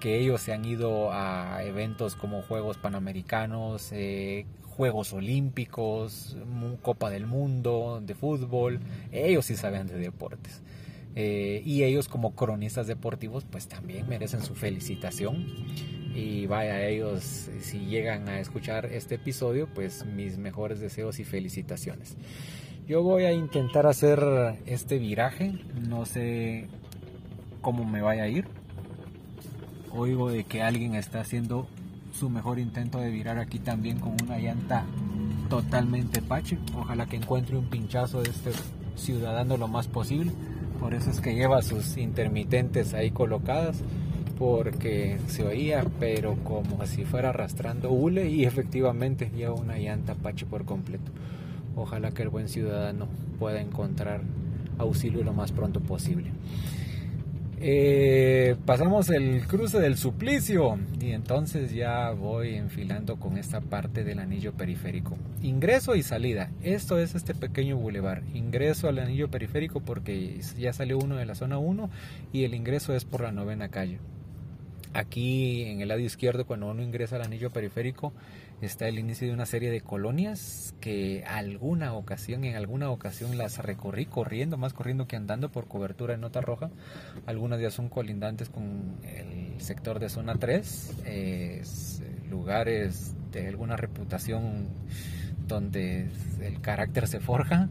que 0.00 0.18
ellos 0.18 0.40
se 0.40 0.52
han 0.52 0.64
ido 0.64 1.12
a 1.12 1.62
eventos 1.64 2.16
como 2.16 2.42
Juegos 2.42 2.78
Panamericanos, 2.78 3.90
eh, 3.92 4.46
Juegos 4.62 5.12
Olímpicos, 5.12 6.36
Copa 6.82 7.10
del 7.10 7.26
Mundo, 7.26 8.00
de 8.00 8.14
fútbol, 8.14 8.80
ellos 9.10 9.44
sí 9.46 9.56
saben 9.56 9.88
de 9.88 9.98
deportes. 9.98 10.62
Eh, 11.16 11.62
y 11.64 11.82
ellos 11.82 12.06
como 12.06 12.36
cronistas 12.36 12.86
deportivos 12.86 13.44
pues 13.44 13.66
también 13.66 14.08
merecen 14.08 14.40
su 14.40 14.54
felicitación 14.54 15.46
y 16.14 16.46
vaya 16.46 16.86
ellos 16.86 17.50
si 17.60 17.86
llegan 17.86 18.28
a 18.28 18.40
escuchar 18.40 18.86
este 18.86 19.16
episodio 19.16 19.68
pues 19.74 20.04
mis 20.04 20.38
mejores 20.38 20.80
deseos 20.80 21.18
y 21.18 21.24
felicitaciones 21.24 22.16
yo 22.86 23.02
voy 23.02 23.24
a 23.24 23.32
intentar 23.32 23.86
hacer 23.86 24.20
este 24.66 24.98
viraje 24.98 25.58
no 25.88 26.06
sé 26.06 26.66
cómo 27.60 27.84
me 27.84 28.00
vaya 28.00 28.24
a 28.24 28.28
ir 28.28 28.46
oigo 29.92 30.30
de 30.30 30.44
que 30.44 30.62
alguien 30.62 30.94
está 30.94 31.20
haciendo 31.20 31.68
su 32.12 32.28
mejor 32.30 32.58
intento 32.58 32.98
de 32.98 33.10
virar 33.10 33.38
aquí 33.38 33.58
también 33.58 34.00
con 34.00 34.16
una 34.22 34.38
llanta 34.38 34.84
totalmente 35.48 36.22
pache. 36.22 36.58
Ojalá 36.76 37.06
que 37.06 37.16
encuentre 37.16 37.56
un 37.56 37.66
pinchazo 37.66 38.22
de 38.22 38.30
este 38.30 38.50
ciudadano 38.96 39.56
lo 39.56 39.68
más 39.68 39.88
posible. 39.88 40.32
Por 40.80 40.94
eso 40.94 41.10
es 41.10 41.20
que 41.20 41.34
lleva 41.34 41.62
sus 41.62 41.96
intermitentes 41.96 42.94
ahí 42.94 43.10
colocadas. 43.10 43.82
Porque 44.38 45.18
se 45.26 45.42
oía, 45.44 45.84
pero 45.98 46.36
como 46.44 46.86
si 46.86 47.04
fuera 47.04 47.30
arrastrando 47.30 47.90
hule 47.90 48.30
y 48.30 48.44
efectivamente 48.44 49.30
lleva 49.36 49.54
una 49.54 49.78
llanta 49.78 50.14
pache 50.14 50.46
por 50.46 50.64
completo. 50.64 51.10
Ojalá 51.74 52.12
que 52.12 52.22
el 52.22 52.28
buen 52.28 52.48
ciudadano 52.48 53.08
pueda 53.38 53.60
encontrar 53.60 54.20
auxilio 54.78 55.24
lo 55.24 55.32
más 55.32 55.52
pronto 55.52 55.80
posible. 55.80 56.30
Eh, 57.60 58.54
pasamos 58.66 59.10
el 59.10 59.44
cruce 59.48 59.80
del 59.80 59.96
suplicio 59.96 60.78
y 61.00 61.10
entonces 61.10 61.72
ya 61.72 62.12
voy 62.12 62.54
enfilando 62.54 63.16
con 63.16 63.36
esta 63.36 63.60
parte 63.60 64.04
del 64.04 64.20
anillo 64.20 64.52
periférico. 64.52 65.16
Ingreso 65.42 65.96
y 65.96 66.04
salida. 66.04 66.50
Esto 66.62 67.00
es 67.00 67.16
este 67.16 67.34
pequeño 67.34 67.76
bulevar. 67.76 68.22
Ingreso 68.32 68.88
al 68.88 69.00
anillo 69.00 69.28
periférico 69.28 69.80
porque 69.80 70.40
ya 70.56 70.72
salió 70.72 70.98
uno 70.98 71.16
de 71.16 71.26
la 71.26 71.34
zona 71.34 71.58
1 71.58 71.90
y 72.32 72.44
el 72.44 72.54
ingreso 72.54 72.94
es 72.94 73.04
por 73.04 73.22
la 73.22 73.32
novena 73.32 73.68
calle. 73.68 73.98
Aquí 74.94 75.64
en 75.64 75.80
el 75.80 75.88
lado 75.88 76.00
izquierdo 76.00 76.46
cuando 76.46 76.66
uno 76.70 76.82
ingresa 76.82 77.16
al 77.16 77.22
anillo 77.22 77.50
periférico 77.50 78.12
está 78.60 78.88
el 78.88 78.98
inicio 78.98 79.28
de 79.28 79.34
una 79.34 79.46
serie 79.46 79.70
de 79.70 79.80
colonias 79.80 80.74
que 80.80 81.24
alguna 81.26 81.92
ocasión, 81.94 82.44
en 82.44 82.56
alguna 82.56 82.90
ocasión 82.90 83.38
las 83.38 83.58
recorrí 83.58 84.06
corriendo, 84.06 84.56
más 84.56 84.72
corriendo 84.72 85.06
que 85.06 85.16
andando 85.16 85.50
por 85.50 85.68
cobertura 85.68 86.14
de 86.14 86.20
nota 86.20 86.40
roja. 86.40 86.70
Algunas 87.26 87.60
ya 87.60 87.70
son 87.70 87.88
colindantes 87.88 88.48
con 88.48 88.96
el 89.04 89.60
sector 89.60 90.00
de 90.00 90.08
zona 90.08 90.34
3, 90.34 92.02
lugares 92.30 93.14
de 93.30 93.48
alguna 93.48 93.76
reputación 93.76 94.68
donde 95.46 96.08
el 96.40 96.60
carácter 96.60 97.06
se 97.06 97.20
forja. 97.20 97.68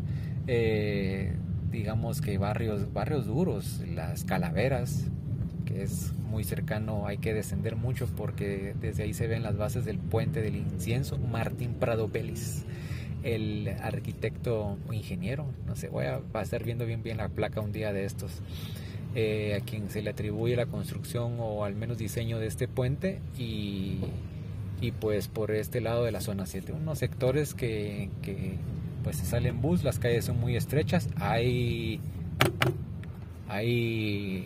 Eh, 0.48 1.34
digamos 1.70 2.22
que 2.22 2.38
barrios, 2.38 2.94
barrios 2.94 3.26
duros, 3.26 3.82
las 3.94 4.24
calaveras, 4.24 5.08
que 5.68 5.84
es 5.84 6.14
muy 6.30 6.44
cercano, 6.44 7.08
hay 7.08 7.18
que 7.18 7.34
descender 7.34 7.76
mucho 7.76 8.08
porque 8.16 8.74
desde 8.80 9.04
ahí 9.04 9.14
se 9.14 9.28
ven 9.28 9.44
las 9.44 9.58
bases 9.58 9.86
del 9.86 10.00
puente 10.00 10.42
del 10.42 10.56
incienso, 10.56 11.18
Martín 11.18 11.74
Prado 11.74 12.08
Vélez, 12.08 12.64
el 13.24 13.76
arquitecto 13.82 14.78
o 14.88 14.94
ingeniero, 14.94 15.46
no 15.66 15.76
sé, 15.76 15.90
voy 15.90 16.06
a, 16.06 16.22
estar 16.42 16.64
viendo 16.64 16.86
bien 16.86 17.04
bien 17.04 17.18
la 17.18 17.30
placa 17.30 17.60
un 17.60 17.74
día 17.74 17.92
de 17.92 18.06
estos, 18.06 18.32
eh, 19.16 19.60
a 19.62 19.66
quien 19.66 19.90
se 19.90 20.02
le 20.02 20.12
atribuye 20.12 20.56
la 20.56 20.68
construcción 20.68 21.36
o 21.40 21.66
al 21.66 21.76
menos 21.76 21.98
diseño 21.98 22.40
de 22.40 22.48
este 22.48 22.68
puente 22.68 23.20
y, 23.38 23.98
y 24.80 24.92
pues 24.92 25.28
por 25.28 25.52
este 25.52 25.82
lado 25.82 26.06
de 26.06 26.12
la 26.12 26.22
zona 26.22 26.46
7, 26.46 26.72
unos 26.72 27.00
sectores 27.00 27.54
que, 27.54 28.10
que 28.22 28.56
pues 29.04 29.18
se 29.18 29.26
sale 29.26 29.50
en 29.50 29.62
bus, 29.62 29.84
las 29.84 30.00
calles 30.00 30.26
son 30.26 30.40
muy 30.40 30.56
estrechas, 30.56 31.10
hay 31.18 32.00
hay 33.50 34.46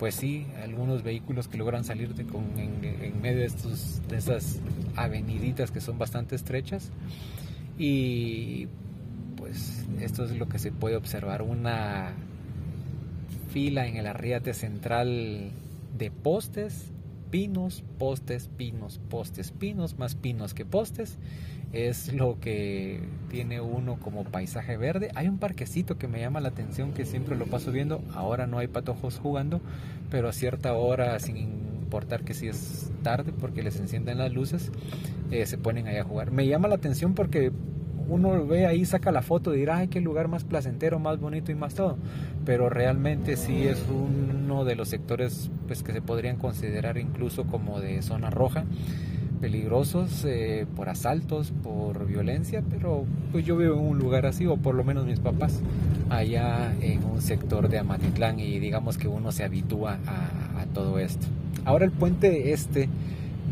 pues 0.00 0.14
sí, 0.14 0.46
algunos 0.64 1.02
vehículos 1.02 1.46
que 1.46 1.58
logran 1.58 1.84
salir 1.84 2.14
de 2.14 2.24
con, 2.24 2.58
en, 2.58 3.20
medio 3.20 3.40
de, 3.40 3.44
estos, 3.44 4.00
de 4.08 4.16
esas 4.16 4.58
aveniditas 4.96 5.70
que 5.70 5.82
son 5.82 5.98
bastante 5.98 6.36
estrechas. 6.36 6.90
Y 7.78 8.66
pues 9.36 9.84
esto 10.00 10.24
es 10.24 10.38
lo 10.38 10.48
que 10.48 10.58
se 10.58 10.72
puede 10.72 10.96
observar, 10.96 11.42
una 11.42 12.14
fila 13.50 13.86
en 13.86 13.98
el 13.98 14.06
arriate 14.06 14.54
central 14.54 15.50
de 15.98 16.10
postes, 16.10 16.86
pinos, 17.30 17.84
postes, 17.98 18.48
pinos, 18.56 18.98
postes, 19.10 19.52
pinos, 19.52 19.98
más 19.98 20.14
pinos 20.14 20.54
que 20.54 20.64
postes 20.64 21.18
es 21.72 22.12
lo 22.12 22.38
que 22.40 23.00
tiene 23.28 23.60
uno 23.60 23.96
como 24.00 24.24
paisaje 24.24 24.76
verde. 24.76 25.10
Hay 25.14 25.28
un 25.28 25.38
parquecito 25.38 25.98
que 25.98 26.08
me 26.08 26.20
llama 26.20 26.40
la 26.40 26.48
atención 26.48 26.92
que 26.92 27.04
siempre 27.04 27.36
lo 27.36 27.46
paso 27.46 27.70
viendo. 27.70 28.02
Ahora 28.14 28.46
no 28.46 28.58
hay 28.58 28.66
patojos 28.66 29.18
jugando, 29.18 29.60
pero 30.10 30.28
a 30.28 30.32
cierta 30.32 30.74
hora, 30.74 31.18
sin 31.20 31.36
importar 31.36 32.24
que 32.24 32.34
si 32.34 32.48
es 32.48 32.90
tarde, 33.02 33.32
porque 33.32 33.62
les 33.62 33.78
encienden 33.78 34.18
las 34.18 34.32
luces, 34.32 34.72
eh, 35.30 35.46
se 35.46 35.58
ponen 35.58 35.86
ahí 35.86 35.96
a 35.96 36.04
jugar. 36.04 36.32
Me 36.32 36.46
llama 36.46 36.68
la 36.68 36.74
atención 36.74 37.14
porque 37.14 37.52
uno 38.08 38.44
ve 38.44 38.66
ahí, 38.66 38.84
saca 38.84 39.12
la 39.12 39.22
foto 39.22 39.54
y 39.54 39.60
dirá, 39.60 39.78
ay, 39.78 39.88
qué 39.88 40.00
lugar 40.00 40.26
más 40.26 40.42
placentero, 40.42 40.98
más 40.98 41.20
bonito 41.20 41.52
y 41.52 41.54
más 41.54 41.74
todo. 41.74 41.96
Pero 42.44 42.68
realmente 42.68 43.36
sí 43.36 43.68
es 43.68 43.84
uno 43.88 44.64
de 44.64 44.74
los 44.74 44.88
sectores 44.88 45.52
pues, 45.68 45.84
que 45.84 45.92
se 45.92 46.02
podrían 46.02 46.36
considerar 46.36 46.98
incluso 46.98 47.44
como 47.44 47.80
de 47.80 48.02
zona 48.02 48.30
roja 48.30 48.64
peligrosos 49.40 50.24
eh, 50.24 50.66
por 50.76 50.88
asaltos, 50.88 51.52
por 51.62 52.06
violencia, 52.06 52.62
pero 52.68 53.04
pues 53.32 53.44
yo 53.44 53.56
vivo 53.56 53.74
en 53.74 53.80
un 53.80 53.98
lugar 53.98 54.26
así, 54.26 54.46
o 54.46 54.56
por 54.56 54.74
lo 54.74 54.84
menos 54.84 55.06
mis 55.06 55.20
papás, 55.20 55.60
allá 56.10 56.74
en 56.80 57.02
un 57.04 57.22
sector 57.22 57.68
de 57.68 57.78
Amatitlán 57.78 58.38
y 58.38 58.58
digamos 58.58 58.98
que 58.98 59.08
uno 59.08 59.32
se 59.32 59.44
habitúa 59.44 59.98
a, 60.06 60.66
todo 60.74 61.00
esto. 61.00 61.26
Ahora 61.64 61.84
el 61.84 61.90
puente 61.90 62.52
este 62.52 62.88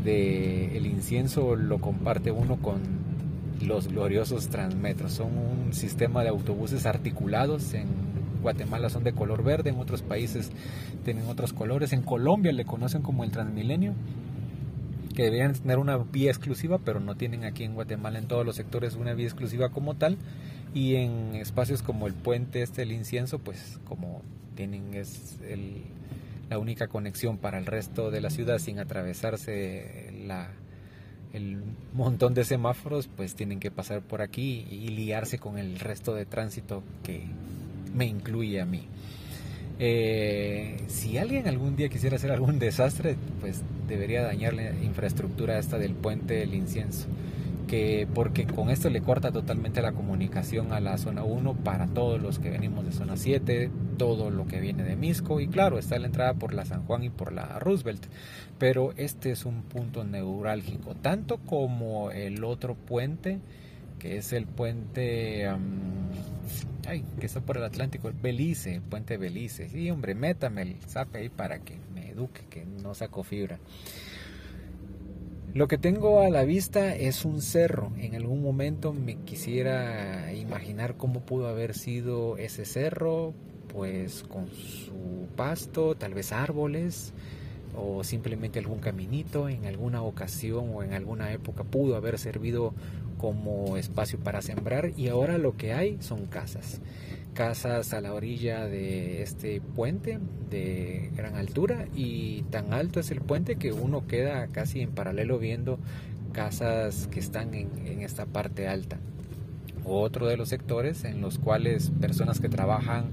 de 0.05 0.77
el 0.77 0.87
incienso 0.87 1.57
lo 1.57 1.81
comparte 1.81 2.31
uno 2.31 2.57
con 2.57 2.77
los 3.61 3.89
gloriosos 3.89 4.47
Transmetros, 4.49 5.13
son 5.13 5.31
un 5.37 5.73
sistema 5.73 6.23
de 6.23 6.29
autobuses 6.29 6.87
articulados 6.87 7.75
en 7.75 7.87
Guatemala 8.41 8.89
son 8.89 9.03
de 9.03 9.13
color 9.13 9.43
verde, 9.43 9.71
en 9.71 9.81
otros 9.81 10.03
países 10.03 10.53
tienen 11.05 11.27
otros 11.27 11.53
colores, 11.53 11.93
en 11.93 12.03
Colombia 12.03 12.53
le 12.53 12.65
conocen 12.65 13.03
como 13.03 13.25
el 13.25 13.33
Transmilenio 13.33 13.95
que 15.19 15.25
deberían 15.25 15.53
tener 15.53 15.79
una 15.79 15.97
vía 15.97 16.31
exclusiva, 16.31 16.79
pero 16.79 17.01
no 17.01 17.17
tienen 17.17 17.43
aquí 17.43 17.65
en 17.65 17.75
Guatemala 17.75 18.21
en 18.21 18.29
todos 18.29 18.47
los 18.47 18.55
sectores 18.55 18.95
una 18.95 19.15
vía 19.15 19.27
exclusiva 19.27 19.69
como 19.71 19.97
tal. 19.97 20.17
Y 20.75 20.95
en 20.95 21.35
espacios 21.35 21.83
como 21.83 22.07
el 22.07 22.15
puente 22.15 22.63
este, 22.63 22.83
el 22.83 22.93
incienso, 22.93 23.41
pues 23.41 23.81
como 23.85 24.23
tienen 24.55 24.95
es 24.95 25.41
la 26.49 26.61
única 26.61 26.87
conexión 26.87 27.37
para 27.37 27.59
el 27.59 27.67
resto 27.67 28.13
de 28.13 28.21
la 28.21 28.31
ciudad 28.31 28.61
sin 28.61 28.79
atravesarse 28.79 30.13
la, 30.25 30.51
el 31.33 31.65
montón 31.95 32.35
de 32.35 32.45
semáforos, 32.45 33.09
pues 33.09 33.35
tienen 33.35 33.59
que 33.59 33.73
pasar 33.73 34.03
por 34.03 34.23
aquí 34.23 34.69
y 34.71 34.87
liarse 34.87 35.41
con 35.41 35.59
el 35.59 35.81
resto 35.81 36.15
de 36.15 36.27
tránsito 36.27 36.85
que 37.03 37.25
me 37.93 38.07
incluye 38.07 38.61
a 38.61 38.67
mí. 38.67 38.87
Eh, 39.81 40.83
si 40.89 41.19
alguien 41.19 41.47
algún 41.47 41.77
día 41.77 41.89
quisiera 41.89 42.17
hacer 42.17 42.33
algún 42.33 42.59
desastre, 42.59 43.17
pues 43.41 43.63
debería 43.87 44.23
dañar 44.23 44.55
la 44.55 44.71
infraestructura 44.83 45.59
esta 45.59 45.79
del 45.79 45.95
puente 45.95 46.35
del 46.35 46.55
incienso. 46.55 47.07
Que, 47.69 48.09
porque 48.15 48.47
con 48.47 48.71
esto 48.71 48.89
le 48.89 49.03
corta 49.03 49.31
totalmente 49.31 49.83
la 49.83 49.93
comunicación 49.93 50.73
a 50.73 50.81
la 50.81 50.97
zona 50.97 51.23
1 51.23 51.53
para 51.65 51.87
todos 51.87 52.21
los 52.21 52.39
que 52.39 52.49
venimos 52.49 52.87
de 52.87 52.93
zona 52.93 53.19
7, 53.19 53.71
todo 53.99 54.31
lo 54.31 54.47
que 54.47 54.59
viene 54.59 54.85
de 54.85 54.97
Misco 54.97 55.39
y 55.39 55.49
claro, 55.49 55.79
está 55.79 55.99
la 55.99 56.07
entrada 56.07 56.33
por 56.33 56.55
la 56.55 56.65
San 56.65 56.85
Juan 56.85 57.05
y 57.05 57.11
por 57.11 57.31
la 57.31 57.59
Roosevelt, 57.59 58.07
pero 58.59 58.95
este 58.97 59.33
es 59.33 59.45
un 59.45 59.65
punto 59.65 60.03
neurálgico, 60.03 60.95
tanto 60.95 61.37
como 61.45 62.11
el 62.11 62.43
otro 62.43 62.75
puente, 62.75 63.39
que 63.99 64.17
es 64.17 64.33
el 64.33 64.47
puente 64.47 65.47
ay, 66.87 67.05
que 67.21 67.27
está 67.27 67.41
por 67.41 67.57
el 67.57 67.65
Atlántico, 67.65 68.11
Belice, 68.23 68.81
puente 68.89 69.17
Belice. 69.17 69.69
Sí, 69.69 69.91
hombre, 69.91 70.15
métame 70.15 70.63
el 70.63 70.77
zap 70.87 71.15
ahí 71.15 71.29
para 71.29 71.61
que 71.61 71.77
me 71.95 72.11
eduque, 72.11 72.43
que 72.49 72.65
no 72.65 72.95
saco 72.95 73.23
fibra. 73.23 73.59
Lo 75.55 75.67
que 75.67 75.79
tengo 75.79 76.21
a 76.21 76.31
la 76.31 76.45
vista 76.45 76.95
es 76.95 77.25
un 77.25 77.41
cerro. 77.41 77.91
En 77.97 78.15
algún 78.15 78.43
momento 78.43 78.93
me 78.93 79.17
quisiera 79.17 80.33
imaginar 80.35 80.97
cómo 80.97 81.21
pudo 81.21 81.49
haber 81.49 81.75
sido 81.75 82.37
ese 82.37 82.65
cerro, 82.65 83.33
pues 83.73 84.25
con 84.25 84.49
su 84.49 85.27
pasto, 85.37 85.95
tal 85.95 86.15
vez 86.15 86.33
árboles 86.33 87.13
o 87.77 88.03
simplemente 88.05 88.59
algún 88.59 88.81
caminito 88.81 89.49
en 89.49 89.67
alguna 89.67 90.03
ocasión 90.03 90.71
o 90.75 90.83
en 90.83 90.93
alguna 90.93 91.33
época 91.33 91.65
pudo 91.65 91.97
haber 91.97 92.19
servido 92.19 92.75
como 93.19 93.77
espacio 93.77 94.19
para 94.19 94.41
sembrar 94.41 94.93
y 94.97 95.09
ahora 95.09 95.37
lo 95.37 95.57
que 95.57 95.73
hay 95.73 95.99
son 96.01 96.27
casas. 96.27 96.81
Casas 97.35 97.93
a 97.93 98.01
la 98.01 98.15
orilla 98.15 98.67
de 98.67 99.23
este 99.23 99.61
puente 99.61 100.19
de 100.51 101.11
gran 101.15 101.37
altura 101.37 101.87
y 101.95 102.43
tan 102.51 102.73
alto 102.73 103.01
es 103.01 103.11
el 103.11 103.21
puente 103.21 103.57
que 103.57 103.73
uno 103.73 104.07
queda 104.07 104.47
casi 104.49 104.81
en 104.81 104.91
paralelo 104.91 105.39
viendo 105.39 105.79
casas 106.33 107.09
que 107.09 107.21
están 107.21 107.55
en, 107.55 107.69
en 107.87 108.01
esta 108.01 108.25
parte 108.25 108.67
alta. 108.67 108.99
Otro 109.85 110.27
de 110.27 110.37
los 110.37 110.49
sectores 110.49 111.05
en 111.05 111.21
los 111.21 111.39
cuales 111.39 111.91
personas 112.01 112.41
que 112.41 112.49
trabajan 112.49 113.11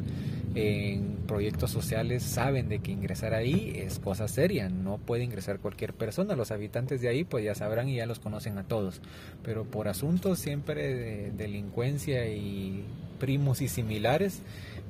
en 0.56 1.18
proyectos 1.28 1.70
sociales 1.70 2.24
saben 2.24 2.70
de 2.70 2.80
que 2.80 2.92
ingresar 2.92 3.34
ahí 3.34 3.74
es 3.76 4.00
cosa 4.00 4.28
seria, 4.28 4.70
no 4.70 4.98
puede 4.98 5.24
ingresar 5.24 5.60
cualquier 5.60 5.94
persona, 5.94 6.36
los 6.36 6.52
habitantes 6.52 7.02
de 7.02 7.10
ahí 7.10 7.26
pues 7.26 7.44
ya 7.44 7.54
sabrán 7.56 7.90
y 7.90 7.96
ya 7.96 8.06
los 8.06 8.20
conocen 8.20 8.58
a 8.58 8.64
todos, 8.64 9.02
pero 9.44 9.66
por 9.66 9.90
asuntos 9.90 10.40
siempre 10.40 10.96
de 10.96 11.32
delincuencia 11.32 12.28
y 12.28 12.86
primos 13.20 13.62
y 13.62 13.68
similares, 13.68 14.42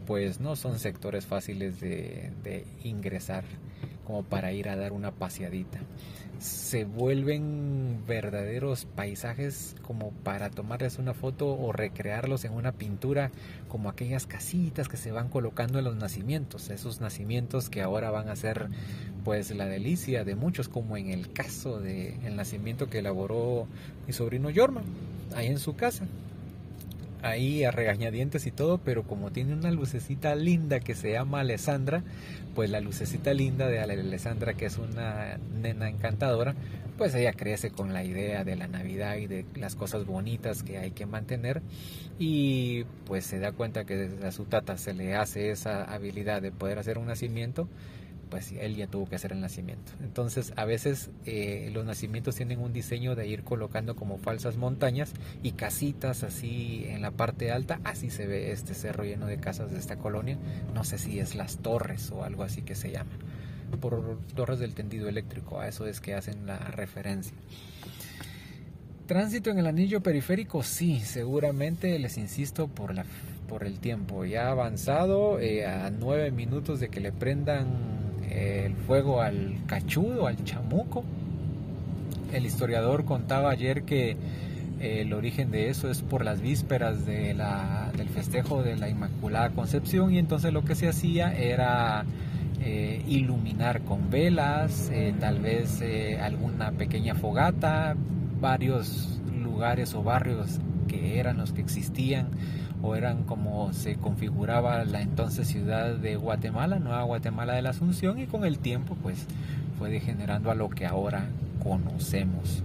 pues 0.06 0.40
no 0.40 0.56
son 0.56 0.78
sectores 0.78 1.26
fáciles 1.26 1.80
de, 1.80 2.32
de 2.44 2.66
ingresar 2.84 3.44
como 4.06 4.24
para 4.24 4.52
ir 4.52 4.70
a 4.70 4.76
dar 4.76 4.94
una 4.94 5.12
paseadita. 5.12 5.80
Se 6.40 6.84
vuelven 6.84 8.04
verdaderos 8.06 8.86
paisajes 8.86 9.76
como 9.82 10.12
para 10.12 10.50
tomarles 10.50 11.00
una 11.00 11.14
foto 11.14 11.48
o 11.48 11.72
recrearlos 11.72 12.44
en 12.46 12.54
una 12.54 12.74
pintura 12.74 13.32
como 13.68 13.90
aquellas 13.90 14.28
casitas 14.28 14.90
que 14.90 14.98
se 14.98 15.12
van 15.12 15.30
colocando 15.30 15.80
en 15.80 15.86
los 15.86 15.96
nacimientos, 15.96 16.70
esos 16.70 17.00
nacimientos 17.00 17.70
que 17.70 17.82
ahora 17.82 18.12
van 18.12 18.30
a 18.30 18.36
ser 18.36 18.70
pues 19.24 19.50
la 19.52 19.66
delicia 19.66 20.24
de 20.24 20.36
muchos 20.36 20.70
como 20.70 20.98
en 20.98 21.10
el 21.10 21.32
caso 21.32 21.80
del 21.80 22.14
el 22.26 22.36
nacimiento 22.36 22.88
que 22.88 23.00
elaboró 23.00 23.68
mi 24.06 24.14
sobrino 24.14 24.50
Yorman 24.50 24.84
ahí 25.36 25.48
en 25.48 25.58
su 25.58 25.76
casa 25.76 26.06
ahí 27.26 27.64
a 27.64 27.72
regañadientes 27.72 28.46
y 28.46 28.52
todo, 28.52 28.78
pero 28.78 29.04
como 29.04 29.32
tiene 29.32 29.54
una 29.54 29.72
lucecita 29.72 30.36
linda 30.36 30.80
que 30.80 30.96
se 30.96 31.12
llama 31.14 31.40
Alessandra, 31.40 32.04
pues 32.54 32.70
la 32.70 32.80
lucecita 32.80 33.34
linda 33.34 33.68
de 33.68 33.80
Alessandra, 33.80 34.54
que 34.54 34.68
es 34.68 34.78
una 34.78 35.38
nena 35.60 35.90
encantadora, 35.90 36.54
pues 36.98 37.14
ella 37.16 37.34
crece 37.34 37.72
con 37.72 37.94
la 37.94 38.04
idea 38.04 38.44
de 38.44 38.56
la 38.56 38.68
Navidad 38.68 39.18
y 39.18 39.28
de 39.28 39.46
las 39.56 39.76
cosas 39.76 40.06
bonitas 40.06 40.64
que 40.64 40.78
hay 40.78 40.92
que 40.92 41.06
mantener 41.06 41.62
y 42.20 42.86
pues 43.06 43.26
se 43.26 43.40
da 43.40 43.52
cuenta 43.52 43.86
que 43.86 44.10
a 44.24 44.32
su 44.32 44.46
tata 44.46 44.78
se 44.78 44.94
le 44.94 45.16
hace 45.16 45.50
esa 45.50 45.84
habilidad 45.84 46.42
de 46.42 46.52
poder 46.52 46.80
hacer 46.80 46.98
un 46.98 47.08
nacimiento 47.08 47.68
pues 48.36 48.52
él 48.52 48.76
ya 48.76 48.86
tuvo 48.88 49.08
que 49.08 49.16
hacer 49.16 49.32
el 49.32 49.40
nacimiento. 49.40 49.94
Entonces 50.04 50.52
a 50.58 50.66
veces 50.66 51.10
eh, 51.26 51.70
los 51.72 51.86
nacimientos 51.86 52.36
tienen 52.36 52.60
un 52.60 52.74
diseño 52.74 53.16
de 53.16 53.30
ir 53.30 53.46
colocando 53.46 53.96
como 53.96 54.18
falsas 54.18 54.58
montañas 54.58 55.14
y 55.42 55.54
casitas 55.54 56.22
así 56.24 56.84
en 56.90 57.02
la 57.02 57.12
parte 57.12 57.54
alta, 57.54 57.80
así 57.86 58.10
se 58.10 58.28
ve 58.28 58.52
este 58.52 58.74
cerro 58.74 59.06
lleno 59.06 59.26
de 59.26 59.38
casas 59.38 59.72
de 59.72 59.80
esta 59.80 59.96
colonia, 59.96 60.38
no 60.74 60.84
sé 60.84 60.98
si 60.98 61.18
es 61.18 61.34
las 61.34 61.60
torres 61.60 62.12
o 62.12 62.26
algo 62.26 62.44
así 62.44 62.62
que 62.62 62.76
se 62.76 62.92
llama, 62.92 63.12
por 63.80 64.20
torres 64.36 64.60
del 64.60 64.74
tendido 64.74 65.08
eléctrico, 65.08 65.62
a 65.62 65.70
eso 65.70 65.88
es 65.88 66.02
que 66.02 66.14
hacen 66.14 66.46
la 66.46 66.58
referencia. 66.58 67.38
Tránsito 69.06 69.50
en 69.50 69.60
el 69.60 69.68
anillo 69.68 70.04
periférico, 70.04 70.62
sí, 70.62 71.00
seguramente 71.00 71.98
les 72.00 72.18
insisto 72.18 72.68
por 72.68 72.94
la 72.94 73.06
por 73.48 73.64
el 73.64 73.80
tiempo 73.80 74.26
ya 74.26 74.50
avanzado 74.50 75.40
eh, 75.40 75.66
a 75.66 75.90
nueve 75.92 76.32
minutos 76.32 76.80
de 76.80 76.90
que 76.90 77.00
le 77.00 77.12
prendan 77.12 77.95
el 78.32 78.74
fuego 78.76 79.22
al 79.22 79.58
cachudo, 79.68 80.28
al 80.28 80.44
chamuco. 80.44 81.04
El 82.34 82.46
historiador 82.46 83.06
contaba 83.06 83.52
ayer 83.52 83.84
que 83.84 84.18
eh, 84.82 85.02
el 85.02 85.14
origen 85.14 85.52
de 85.52 85.70
eso 85.70 85.90
es 85.90 86.02
por 86.02 86.26
las 86.26 86.42
vísperas 86.42 87.06
del 87.06 88.10
festejo 88.14 88.62
de 88.62 88.76
la 88.76 88.90
Inmaculada 88.90 89.50
Concepción 89.52 90.14
y 90.14 90.20
entonces 90.20 90.52
lo 90.52 90.66
que 90.66 90.76
se 90.76 90.88
hacía 90.88 91.34
era 91.34 92.06
eh, 92.62 93.02
iluminar 93.08 93.82
con 93.82 94.10
velas, 94.10 94.90
eh, 94.92 95.14
tal 95.20 95.40
vez 95.40 95.82
alguna 96.22 96.72
pequeña 96.72 97.16
fogata, 97.16 97.96
varios 98.42 99.22
lugares 99.42 99.94
o 99.94 100.04
barrios 100.04 100.60
que 100.88 101.20
eran 101.20 101.38
los 101.38 101.54
que 101.54 101.62
existían 101.62 102.28
o 102.86 102.96
eran 102.96 103.24
como 103.24 103.74
se 103.74 103.96
configuraba 103.96 104.86
la 104.86 105.02
entonces 105.02 105.48
ciudad 105.48 105.96
de 105.96 106.16
Guatemala, 106.16 106.78
Nueva 106.80 107.04
Guatemala 107.04 107.54
de 107.54 107.64
la 107.64 107.72
Asunción, 107.72 108.20
y 108.20 108.28
con 108.28 108.46
el 108.46 108.60
tiempo 108.60 108.96
pues 109.02 109.26
fue 109.80 109.90
degenerando 109.90 110.52
a 110.52 110.56
lo 110.56 110.70
que 110.70 110.86
ahora 110.86 111.26
conocemos. 111.64 112.64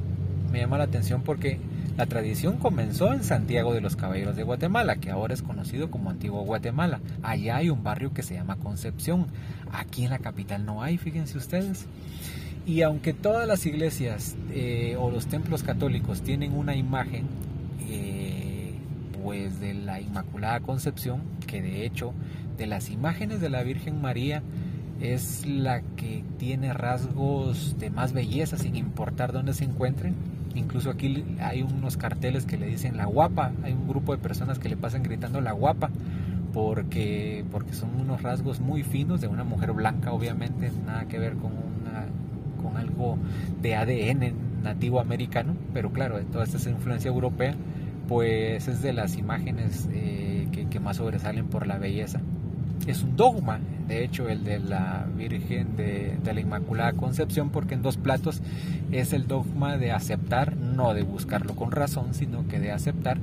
Me 0.53 0.61
llama 0.61 0.79
la 0.79 0.85
atención 0.85 1.23
porque 1.23 1.59
la 1.97 2.07
tradición 2.07 2.57
comenzó 2.57 3.13
en 3.13 3.25
Santiago 3.25 3.73
de 3.73 3.81
los 3.81 3.97
Caballeros 3.97 4.37
de 4.37 4.43
Guatemala, 4.43 4.97
que 4.97 5.11
ahora 5.11 5.35
es 5.35 5.43
conocido 5.43 5.91
como 5.91 6.11
Antiguo 6.11 6.43
Guatemala. 6.43 7.01
Allá 7.23 7.57
hay 7.57 7.71
un 7.71 7.83
barrio 7.83 8.13
que 8.13 8.23
se 8.23 8.35
llama 8.35 8.57
Concepción. 8.57 9.27
Aquí 9.73 10.05
en 10.05 10.11
la 10.11 10.19
capital 10.19 10.65
no 10.65 10.83
hay, 10.83 10.99
fíjense 10.99 11.39
ustedes. 11.39 11.87
Y 12.67 12.83
aunque 12.83 13.13
todas 13.13 13.49
las 13.49 13.67
iglesias 13.67 14.37
eh, 14.51 14.97
o 14.99 15.11
los 15.11 15.27
templos 15.27 15.63
católicos 15.63 16.23
tienen 16.23 16.53
una 16.55 16.77
imagen, 16.77 17.27
eh, 17.89 18.40
pues 19.23 19.61
de 19.61 19.75
la 19.75 20.01
Inmaculada 20.01 20.61
Concepción, 20.61 21.23
que 21.47 21.63
de 21.63 21.85
hecho 21.85 22.13
de 22.57 22.67
las 22.67 22.91
imágenes 22.91 23.41
de 23.41 23.51
la 23.51 23.63
Virgen 23.63 24.01
María 24.01 24.43
es 25.01 25.47
la 25.47 25.81
que 25.81 26.23
tiene 26.39 26.73
rasgos 26.73 27.79
de 27.79 27.91
más 27.91 28.13
belleza 28.13 28.59
sin 28.59 28.77
importar 28.77 29.33
dónde 29.33 29.55
se 29.55 29.65
encuentren. 29.65 30.15
Incluso 30.55 30.91
aquí 30.91 31.25
hay 31.41 31.63
unos 31.63 31.97
carteles 31.97 32.45
que 32.45 32.59
le 32.59 32.67
dicen 32.67 32.97
la 32.97 33.07
guapa, 33.07 33.53
hay 33.63 33.73
un 33.73 33.89
grupo 33.89 34.13
de 34.13 34.19
personas 34.19 34.59
que 34.59 34.69
le 34.69 34.77
pasan 34.77 35.03
gritando 35.03 35.41
la 35.41 35.53
guapa 35.53 35.91
porque, 36.53 37.45
porque 37.51 37.73
son 37.73 37.91
unos 38.01 38.23
rasgos 38.23 38.61
muy 38.61 38.83
finos 38.83 39.21
de 39.21 39.29
una 39.29 39.45
mujer 39.45 39.73
blanca, 39.73 40.13
obviamente, 40.13 40.71
nada 40.85 41.05
que 41.07 41.19
ver 41.19 41.35
con, 41.35 41.53
una, 41.53 42.07
con 42.61 42.77
algo 42.77 43.17
de 43.63 43.77
ADN 43.77 44.35
nativo 44.63 45.01
americano, 45.01 45.55
pero 45.73 45.91
claro, 45.91 46.19
toda 46.33 46.45
esta 46.45 46.69
influencia 46.69 47.09
europea 47.09 47.55
pues 48.11 48.67
es 48.67 48.83
de 48.83 48.93
las 48.93 49.17
imágenes 49.17 49.89
eh, 49.93 50.49
que, 50.69 50.81
más 50.81 50.97
sobresalen 50.97 51.47
por 51.47 51.69
la 51.69 51.79
belleza. 51.79 52.21
Es 52.89 53.05
un 53.05 53.17
dogma, 53.17 53.61
de 53.87 54.03
hecho, 54.03 54.29
el 54.29 54.43
de 54.43 54.59
la 54.59 55.07
Virgen 55.17 55.77
de, 55.77 56.19
la 56.25 56.41
Inmaculada 56.41 56.93
Concepción, 56.95 57.51
porque 57.51 57.75
en 57.75 57.83
dos 57.83 57.99
platos 57.99 58.43
es 58.91 59.13
el 59.13 59.29
dogma 59.29 59.79
de 59.79 59.93
aceptar, 59.93 60.57
no 60.57 60.93
de 60.93 61.05
buscarlo 61.05 61.55
con 61.55 61.71
razón, 61.71 62.13
sino 62.13 62.49
que 62.49 62.59
de 62.59 62.73
aceptar 62.73 63.19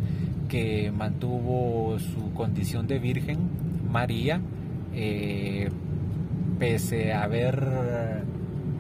que 0.48 0.90
mantuvo 0.96 2.00
su 2.00 2.32
condición 2.34 2.88
de 2.88 3.00
Virgen 3.00 3.40
María, 3.92 4.40
eh, 4.94 5.70
pese 6.60 7.12
a 7.12 7.24
haber 7.24 8.24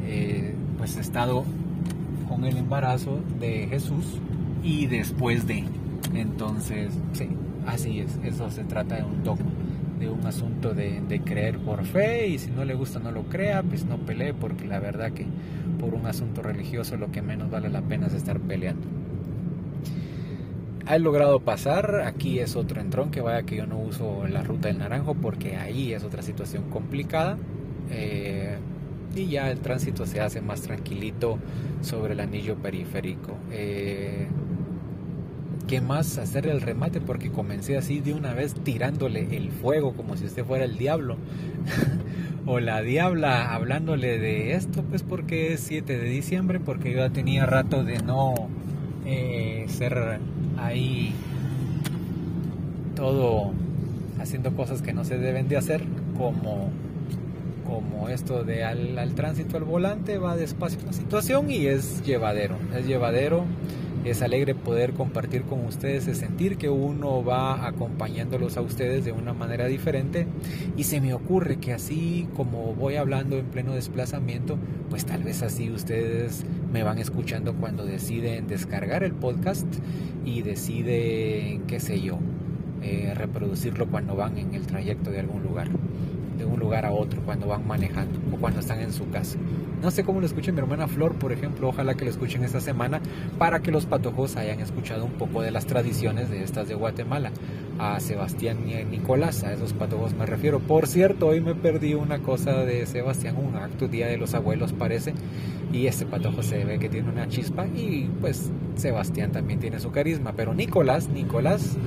eh, 0.06 0.56
pues 0.78 0.96
estado 0.96 1.44
con 2.30 2.46
el 2.46 2.56
embarazo 2.56 3.20
de 3.42 3.68
Jesús 3.68 4.06
y 4.64 4.88
después 4.88 5.46
de 5.48 5.66
entonces, 6.18 6.94
sí, 7.14 7.30
así 7.66 8.00
es, 8.00 8.20
eso 8.24 8.50
se 8.50 8.64
trata 8.64 8.96
de 8.96 9.04
un 9.04 9.24
dogma, 9.24 9.52
de 10.00 10.10
un 10.10 10.26
asunto 10.26 10.74
de, 10.74 11.22
creer 11.26 11.58
por 11.60 11.86
fe 11.86 12.28
y 12.28 12.38
si 12.38 12.52
no 12.52 12.66
le 12.66 12.74
gusta 12.74 13.00
no 13.00 13.12
lo 13.12 13.24
crea, 13.24 13.64
pues 13.64 13.86
no 13.86 13.98
pelee 13.98 14.34
porque 14.34 14.66
la 14.66 14.80
verdad 14.80 15.12
que 15.12 15.26
por 15.80 15.94
un 15.94 16.06
asunto 16.06 16.42
religioso 16.42 16.98
lo 16.98 17.12
que 17.12 17.22
menos 17.22 17.50
vale 17.50 17.70
la 17.70 17.82
pena 17.82 18.08
es 18.08 18.14
estar 18.14 18.40
peleando. 18.40 18.88
Ha 20.86 20.98
logrado 21.00 21.42
pasar, 21.42 22.02
aquí 22.06 22.40
es 22.40 22.56
otro 22.56 22.80
entrón, 22.80 23.12
que 23.12 23.20
vaya 23.20 23.44
que 23.44 23.58
yo 23.58 23.66
no 23.66 23.78
uso 23.78 24.26
la 24.28 24.42
ruta 24.42 24.70
del 24.70 24.78
naranjo 24.78 25.16
porque 25.16 25.58
ahí 25.58 25.92
es 25.94 26.04
otra 26.06 26.22
situación 26.22 26.70
complicada. 26.70 27.38
Eh, 27.90 28.58
y 29.16 29.28
ya 29.28 29.50
el 29.52 29.60
tránsito 29.60 30.06
se 30.06 30.22
hace 30.22 30.42
más 30.42 30.62
tranquilito 30.62 31.40
sobre 31.82 32.14
el 32.14 32.20
anillo 32.20 32.56
periférico. 32.56 33.36
Eh, 33.52 34.28
qué 35.68 35.82
más 35.82 36.18
hacer 36.18 36.48
el 36.48 36.62
remate 36.62 37.02
porque 37.02 37.30
comencé 37.30 37.78
así 37.78 38.00
de 38.00 38.14
una 38.14 38.34
vez 38.34 38.54
tirándole 38.54 39.36
el 39.36 39.52
fuego 39.52 39.94
como 39.94 40.16
si 40.16 40.26
usted 40.26 40.46
fuera 40.46 40.66
el 40.66 40.78
diablo. 40.78 41.18
o 42.48 42.62
la 42.62 42.82
diabla 42.82 43.54
hablándole 43.54 44.18
de 44.18 44.54
esto, 44.54 44.82
pues 44.84 45.04
porque 45.04 45.54
es 45.54 45.60
7 45.60 45.98
de 45.98 46.10
diciembre, 46.10 46.62
porque 46.62 46.92
yo 46.92 47.00
ya 47.00 47.10
tenía 47.10 47.46
rato 47.46 47.84
de 47.84 48.00
no 48.00 48.34
eh, 49.06 49.66
ser 49.68 50.20
ahí 50.58 51.14
todo 52.96 53.52
haciendo 54.20 54.56
cosas 54.56 54.82
que 54.82 54.94
no 54.94 55.04
se 55.04 55.18
deben 55.18 55.50
de 55.50 55.58
hacer, 55.58 55.84
como, 56.18 56.72
como 57.66 58.08
esto 58.08 58.46
de 58.46 58.64
al, 58.64 58.98
al 58.98 59.14
tránsito 59.14 59.58
al 59.58 59.66
volante, 59.66 60.18
va 60.18 60.38
despacio 60.38 60.80
la 60.86 60.94
situación 60.94 61.52
y 61.52 61.68
es 61.68 62.02
llevadero, 62.06 62.56
es 62.76 62.88
llevadero 62.88 63.44
es 64.06 64.22
alegre 64.22 64.56
poder 64.56 64.94
compartir 64.94 65.44
con 65.44 65.66
ustedes, 65.66 66.08
es 66.08 66.18
sentir 66.18 66.58
que 66.58 66.70
uno 66.70 67.24
va 67.24 67.68
acompañándolos 67.68 68.58
a 68.58 68.62
ustedes 68.62 69.06
de 69.06 69.12
una 69.12 69.34
manera 69.34 69.66
diferente. 69.66 70.28
Y 70.76 70.84
se 70.84 71.02
me 71.02 71.14
ocurre 71.14 71.58
que 71.58 71.74
así 71.74 72.28
como 72.36 72.74
voy 72.74 72.96
hablando 72.96 73.38
en 73.38 73.46
pleno 73.46 73.74
desplazamiento, 73.74 74.58
pues 74.90 75.06
tal 75.06 75.24
vez 75.24 75.42
así 75.44 75.70
ustedes 75.70 76.46
me 76.72 76.84
van 76.84 77.00
escuchando 77.00 77.54
cuando 77.56 77.86
deciden 77.86 78.48
descargar 78.48 79.04
el 79.04 79.14
podcast 79.14 79.68
y 80.26 80.42
deciden, 80.42 81.64
qué 81.68 81.80
sé 81.80 82.02
yo, 82.02 82.20
eh, 82.82 83.14
reproducirlo 83.16 83.88
cuando 83.88 84.16
van 84.16 84.38
en 84.38 84.54
el 84.54 84.66
trayecto 84.68 85.12
de 85.12 85.20
algún 85.20 85.44
lugar 85.44 85.70
un 86.48 86.60
lugar 86.60 86.86
a 86.86 86.92
otro 86.92 87.22
cuando 87.22 87.48
van 87.48 87.68
manejando 87.68 88.20
o 88.32 88.40
cuando 88.40 88.60
están 88.60 88.80
en 88.80 88.94
su 88.94 89.10
casa. 89.10 89.38
No 89.82 89.92
sé 89.92 90.04
cómo 90.04 90.20
lo 90.20 90.26
escuchen 90.26 90.56
mi 90.56 90.62
hermana 90.62 90.88
Flor, 90.88 91.16
por 91.16 91.32
ejemplo, 91.32 91.68
ojalá 91.68 91.94
que 91.94 92.06
lo 92.06 92.12
escuchen 92.12 92.44
esta 92.44 92.60
semana 92.60 93.00
para 93.38 93.62
que 93.62 93.72
los 93.72 93.86
patojos 93.86 94.36
hayan 94.36 94.60
escuchado 94.60 95.06
un 95.06 95.12
poco 95.12 95.42
de 95.42 95.52
las 95.52 95.68
tradiciones 95.68 96.30
de 96.30 96.44
estas 96.44 96.68
de 96.68 96.76
Guatemala. 96.76 97.32
A 97.80 98.00
Sebastián 98.00 98.68
y 98.68 98.74
a 98.74 98.84
Nicolás, 98.84 99.44
a 99.44 99.54
esos 99.54 99.74
patojos 99.74 100.16
me 100.16 100.26
refiero. 100.26 100.60
Por 100.60 100.88
cierto, 100.88 101.28
hoy 101.28 101.42
me 101.42 101.54
perdí 101.54 101.94
una 101.94 102.20
cosa 102.20 102.54
de 102.64 102.88
Sebastián, 102.88 103.36
un 103.38 103.56
acto 103.56 103.88
Día 103.88 104.08
de 104.08 104.18
los 104.18 104.34
Abuelos 104.34 104.74
parece, 104.74 105.14
y 105.72 105.86
este 105.86 106.06
patojo 106.06 106.42
se 106.42 106.64
ve 106.66 106.80
que 106.80 106.90
tiene 106.90 107.10
una 107.10 107.28
chispa 107.28 107.68
y 107.68 108.10
pues 108.20 108.52
Sebastián 108.76 109.32
también 109.32 109.60
tiene 109.60 109.80
su 109.80 109.92
carisma, 109.92 110.34
pero 110.36 110.54
Nicolás, 110.54 111.10
Nicolás, 111.10 111.78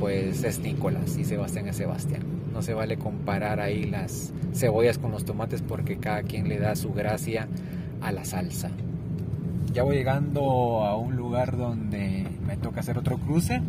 pues 0.00 0.42
es 0.44 0.60
Nicolás 0.60 1.16
y 1.18 1.24
Sebastián 1.24 1.68
es 1.68 1.76
Sebastián. 1.76 2.22
No 2.56 2.62
se 2.62 2.72
vale 2.72 2.96
comparar 2.96 3.60
ahí 3.60 3.84
las 3.84 4.32
cebollas 4.54 4.96
con 4.96 5.10
los 5.10 5.26
tomates 5.26 5.60
porque 5.60 5.98
cada 5.98 6.22
quien 6.22 6.48
le 6.48 6.58
da 6.58 6.74
su 6.74 6.90
gracia 6.90 7.48
a 8.00 8.12
la 8.12 8.24
salsa. 8.24 8.70
Ya 9.74 9.82
voy 9.82 9.96
llegando 9.96 10.82
a 10.82 10.96
un 10.96 11.16
lugar 11.16 11.58
donde 11.58 12.26
me 12.46 12.56
toca 12.56 12.80
hacer 12.80 12.96
otro 12.96 13.18
cruce. 13.18 13.60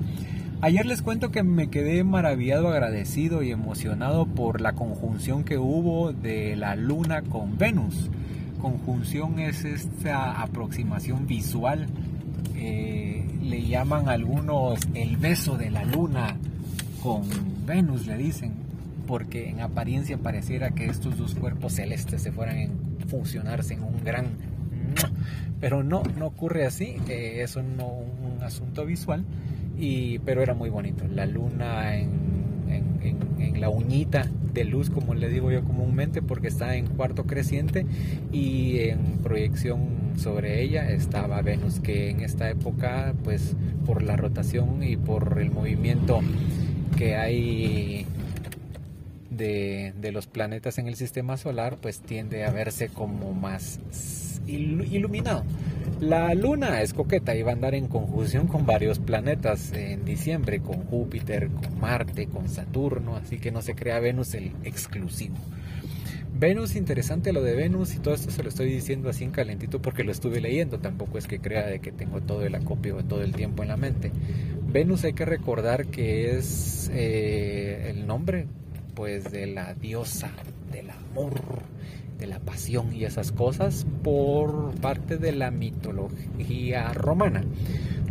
Ayer 0.61 0.85
les 0.85 1.01
cuento 1.01 1.31
que 1.31 1.43
me 1.43 1.69
quedé 1.69 2.05
maravillado, 2.05 2.69
agradecido 2.69 3.43
y 3.43 3.51
emocionado 3.51 4.25
por 4.25 4.61
la 4.61 4.71
conjunción 4.71 5.43
que 5.43 5.57
hubo 5.57 6.13
de 6.13 6.55
la 6.55 6.77
luna 6.77 7.23
con 7.23 7.57
Venus. 7.57 8.09
Conjunción 8.61 9.39
es 9.39 9.65
esta 9.65 10.41
aproximación 10.41 11.27
visual, 11.27 11.87
eh, 12.55 13.25
le 13.43 13.67
llaman 13.67 14.07
algunos 14.07 14.79
el 14.93 15.17
beso 15.17 15.57
de 15.57 15.71
la 15.71 15.83
luna 15.83 16.37
con 17.03 17.23
Venus, 17.65 18.07
le 18.07 18.15
dicen 18.15 18.66
porque 19.07 19.49
en 19.49 19.61
apariencia 19.61 20.17
pareciera 20.17 20.71
que 20.71 20.85
estos 20.85 21.17
dos 21.17 21.33
cuerpos 21.33 21.73
celestes 21.73 22.21
se 22.21 22.31
fueran 22.31 22.57
a 23.01 23.05
funcionarse 23.07 23.73
en 23.73 23.83
un 23.83 24.03
gran... 24.03 24.27
Pero 25.59 25.83
no, 25.83 26.03
no 26.17 26.27
ocurre 26.27 26.65
así, 26.65 26.97
eh, 27.09 27.41
es 27.41 27.55
un, 27.55 27.79
un, 27.81 28.43
asunto 28.43 28.85
visual, 28.85 29.25
y, 29.77 30.19
pero 30.19 30.43
era 30.43 30.53
muy 30.53 30.69
bonito. 30.69 31.03
La 31.07 31.25
luna 31.25 31.95
en, 31.95 32.09
en, 32.69 33.17
en, 33.39 33.59
la 33.59 33.69
uñita 33.69 34.29
de 34.53 34.65
luz, 34.65 34.91
como 34.91 35.15
le 35.15 35.29
digo 35.29 35.51
yo 35.51 35.63
comúnmente, 35.63 36.21
porque 36.21 36.47
está 36.47 36.75
en 36.75 36.85
cuarto 36.85 37.25
creciente 37.25 37.85
y 38.31 38.79
en 38.79 38.99
proyección 39.23 39.79
sobre 40.17 40.61
ella 40.61 40.89
estaba 40.91 41.41
Venus, 41.41 41.79
que 41.79 42.11
en 42.11 42.21
esta 42.21 42.49
época, 42.49 43.13
pues 43.23 43.55
por 43.85 44.03
la 44.03 44.15
rotación 44.15 44.83
y 44.83 44.95
por 44.95 45.39
el 45.39 45.51
movimiento 45.51 46.21
que 46.97 47.15
hay 47.15 48.05
de, 49.37 49.93
los 50.11 50.27
planetas 50.27 50.77
en 50.77 50.87
el 50.87 50.95
sistema 50.95 51.37
solar, 51.37 51.77
pues 51.81 52.01
tiende 52.01 52.43
a 52.43 52.51
verse 52.51 52.89
como 52.89 53.33
más 53.33 53.79
iluminado. 54.47 55.43
La 55.99 56.33
luna 56.35 56.81
es 56.81 56.93
coqueta 56.93 57.35
y 57.35 57.41
va 57.41 57.51
a 57.51 57.53
andar 57.53 57.75
en 57.75 57.87
conjunción 57.87 58.47
con 58.47 58.65
varios 58.65 58.99
planetas 58.99 59.73
en 59.73 60.05
diciembre, 60.05 60.59
con 60.59 60.83
Júpiter, 60.85 61.49
con 61.49 61.79
Marte, 61.79 62.27
con 62.27 62.49
Saturno, 62.49 63.15
así 63.15 63.39
que 63.39 63.51
no 63.51 63.61
se 63.61 63.75
crea 63.75 63.99
Venus 63.99 64.33
el 64.35 64.51
exclusivo. 64.63 65.35
Venus, 66.39 66.75
interesante 66.75 67.33
lo 67.33 67.41
de 67.41 67.55
Venus 67.55 67.95
y 67.95 67.99
todo 67.99 68.13
esto 68.13 68.29
se 68.29 68.43
lo 68.43 68.49
estoy 68.49 68.69
diciendo 68.69 69.09
así 69.09 69.23
en 69.23 69.31
calentito 69.31 69.81
porque 69.81 70.03
lo 70.03 70.11
estuve 70.11 70.39
leyendo, 70.39 70.77
tampoco 70.77 71.17
es 71.17 71.25
que 71.25 71.39
crea 71.39 71.65
de 71.65 71.79
que 71.79 71.91
tengo 71.91 72.21
todo 72.21 72.45
el 72.45 72.53
acopio 72.53 73.03
todo 73.03 73.23
el 73.23 73.33
tiempo 73.33 73.63
en 73.63 73.69
la 73.69 73.77
mente. 73.77 74.11
Venus 74.71 75.03
hay 75.03 75.13
que 75.13 75.25
recordar 75.25 75.87
que 75.87 76.37
es 76.37 76.91
eh, 76.93 77.89
el 77.89 78.05
nombre 78.05 78.45
pues 78.97 79.31
de 79.31 79.45
la 79.45 79.75
diosa 79.75 80.31
del 80.71 80.89
amor, 80.89 81.35
de 82.17 82.25
la 82.25 82.39
pasión 82.39 82.91
y 82.95 83.03
esas 83.03 83.31
cosas 83.31 83.85
por 84.03 84.73
parte 84.81 85.19
de 85.19 85.33
la 85.33 85.51
mitología 85.51 86.91
romana. 86.93 87.43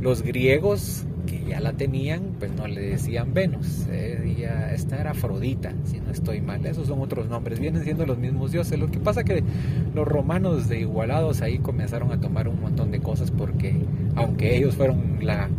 Los 0.00 0.22
griegos 0.22 1.04
que 1.26 1.42
ya 1.44 1.58
la 1.58 1.72
tenían, 1.72 2.36
pues 2.38 2.52
no 2.52 2.68
le 2.68 2.82
decían 2.82 3.34
Venus, 3.34 3.88
ella, 3.88 4.72
esta 4.72 5.00
era 5.00 5.10
Afrodita, 5.10 5.74
si 5.86 5.98
no 5.98 6.12
estoy 6.12 6.40
mal, 6.40 6.64
esos 6.64 6.86
son 6.86 7.00
otros 7.00 7.28
nombres, 7.28 7.58
vienen 7.58 7.82
siendo 7.82 8.06
los 8.06 8.16
mismos 8.16 8.52
dioses. 8.52 8.78
Lo 8.78 8.86
que 8.86 9.00
pasa 9.00 9.24
que 9.24 9.42
los 9.92 10.06
romanos 10.06 10.68
de 10.68 10.78
igualados 10.78 11.42
ahí 11.42 11.58
comenzaron 11.58 12.12
a 12.12 12.20
tomar 12.20 12.46
un 12.46 12.60
montón 12.60 12.92
de 12.92 13.00
cosas 13.00 13.32
porque 13.32 13.74
aunque 14.14 14.56
ellos 14.56 14.76
fueron 14.76 15.18
la 15.20 15.50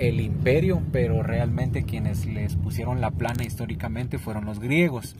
el 0.00 0.20
imperio, 0.20 0.82
pero 0.92 1.22
realmente 1.22 1.84
quienes 1.84 2.26
les 2.26 2.56
pusieron 2.56 3.00
la 3.00 3.10
plana 3.10 3.44
históricamente 3.44 4.18
fueron 4.18 4.46
los 4.46 4.58
griegos, 4.58 5.14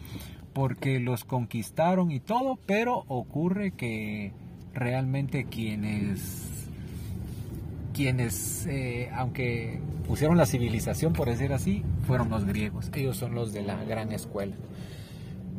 porque 0.52 0.98
los 1.00 1.24
conquistaron 1.24 2.10
y 2.10 2.20
todo, 2.20 2.58
pero 2.66 3.04
ocurre 3.08 3.72
que 3.72 4.32
realmente 4.72 5.44
quienes 5.44 6.46
quienes, 7.92 8.66
eh, 8.66 9.10
aunque 9.12 9.78
pusieron 10.08 10.38
la 10.38 10.46
civilización, 10.46 11.12
por 11.12 11.28
decir 11.28 11.52
así, 11.52 11.82
fueron 12.06 12.30
los 12.30 12.46
griegos. 12.46 12.90
Ellos 12.94 13.18
son 13.18 13.34
los 13.34 13.52
de 13.52 13.62
la 13.62 13.84
gran 13.84 14.12
escuela. 14.12 14.56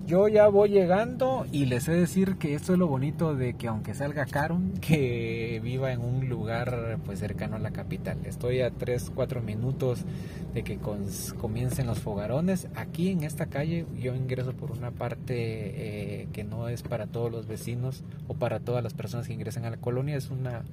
Yo 0.08 0.28
ya 0.28 0.48
voy 0.48 0.70
llegando 0.70 1.46
y 1.52 1.66
les 1.66 1.88
he 1.88 1.92
de 1.92 2.00
decir 2.02 2.36
que 2.38 2.56
esto 2.56 2.74
es 2.74 2.80
lo 2.80 2.88
bonito 2.88 3.36
de 3.36 3.54
que 3.54 3.68
aunque 3.68 3.94
salga 3.94 4.26
caro, 4.26 4.60
que 4.82 5.62
viva 5.64 5.94
en 5.94 6.02
un 6.02 6.28
lugar 6.28 6.98
pues 7.06 7.20
cercano 7.20 7.56
a 7.56 7.60
la 7.60 7.72
capital. 7.72 8.18
Estoy 8.26 8.62
a 8.62 8.72
3, 8.72 9.12
4 9.14 9.42
minutos 9.42 10.04
de 10.54 10.64
que 10.64 10.80
comiencen 11.40 11.88
los 11.88 12.00
fogarones. 12.00 12.68
Aquí 12.76 13.10
en 13.10 13.24
esta 13.24 13.46
calle 13.46 13.86
yo 13.98 14.16
ingreso 14.16 14.54
por 14.54 14.72
una 14.72 14.92
parte 14.92 15.34
eh, 15.36 16.28
que 16.34 16.44
no 16.44 16.68
es 16.68 16.82
para 16.82 17.08
todos 17.08 17.32
los 17.32 17.48
vecinos 17.48 18.04
o 18.28 18.34
para 18.34 18.60
todas 18.60 18.84
las 18.84 18.94
personas 18.94 19.28
que 19.28 19.34
ingresan 19.34 19.66
a 19.66 19.70
la 19.70 19.78
colonia. 19.78 20.18
Es 20.18 20.30
una, 20.30 20.64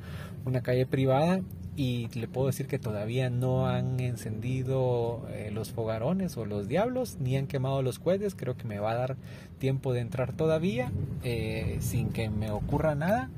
una 0.47 0.63
calle 0.63 0.87
privada 0.87 1.41
y 1.79 2.09
le 2.19 2.27
puedo 2.27 2.49
decir 2.49 2.67
que 2.67 2.81
todavía 2.81 3.31
no 3.31 3.69
han 3.69 4.01
encendido 4.01 5.29
eh, 5.31 5.53
los 5.53 5.71
fogarones 5.71 6.37
o 6.37 6.45
los 6.45 6.67
diablos 6.67 7.19
ni 7.21 7.37
han 7.37 7.47
quemado 7.47 7.83
los 7.83 8.01
cohetes 8.01 8.35
creo 8.35 8.57
que 8.57 8.65
me 8.65 8.81
va 8.81 8.91
a 8.91 8.95
dar 8.97 9.17
tiempo 9.59 9.93
de 9.93 10.01
entrar 10.01 10.33
todavía 10.33 10.93
eh, 11.23 11.79
sin 11.81 12.11
que 12.11 12.31
me 12.31 12.51
ocurra 12.51 12.95
nada 12.95 13.31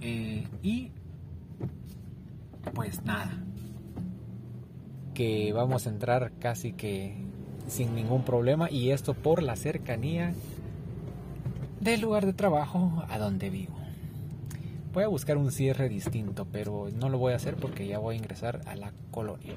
eh, 0.00 0.46
y 0.62 0.90
pues 2.74 3.04
nada 3.04 3.38
que 5.14 5.52
vamos 5.52 5.86
a 5.86 5.90
entrar 5.90 6.32
casi 6.38 6.72
que 6.72 7.16
sin 7.68 7.94
ningún 7.94 8.24
problema 8.24 8.70
y 8.70 8.90
esto 8.90 9.14
por 9.14 9.42
la 9.42 9.56
cercanía 9.56 10.34
del 11.80 12.00
lugar 12.00 12.26
de 12.26 12.32
trabajo 12.32 13.04
a 13.08 13.18
donde 13.18 13.50
vivo 13.50 13.82
Voy 14.92 15.04
a 15.04 15.08
buscar 15.08 15.38
un 15.38 15.50
cierre 15.50 15.88
distinto, 15.88 16.46
pero 16.52 16.88
no 16.94 17.08
lo 17.08 17.16
voy 17.16 17.32
a 17.32 17.36
hacer 17.36 17.56
porque 17.56 17.86
ya 17.86 17.98
voy 17.98 18.16
a 18.16 18.18
ingresar 18.18 18.60
a 18.66 18.76
la 18.76 18.92
colonia. 19.10 19.54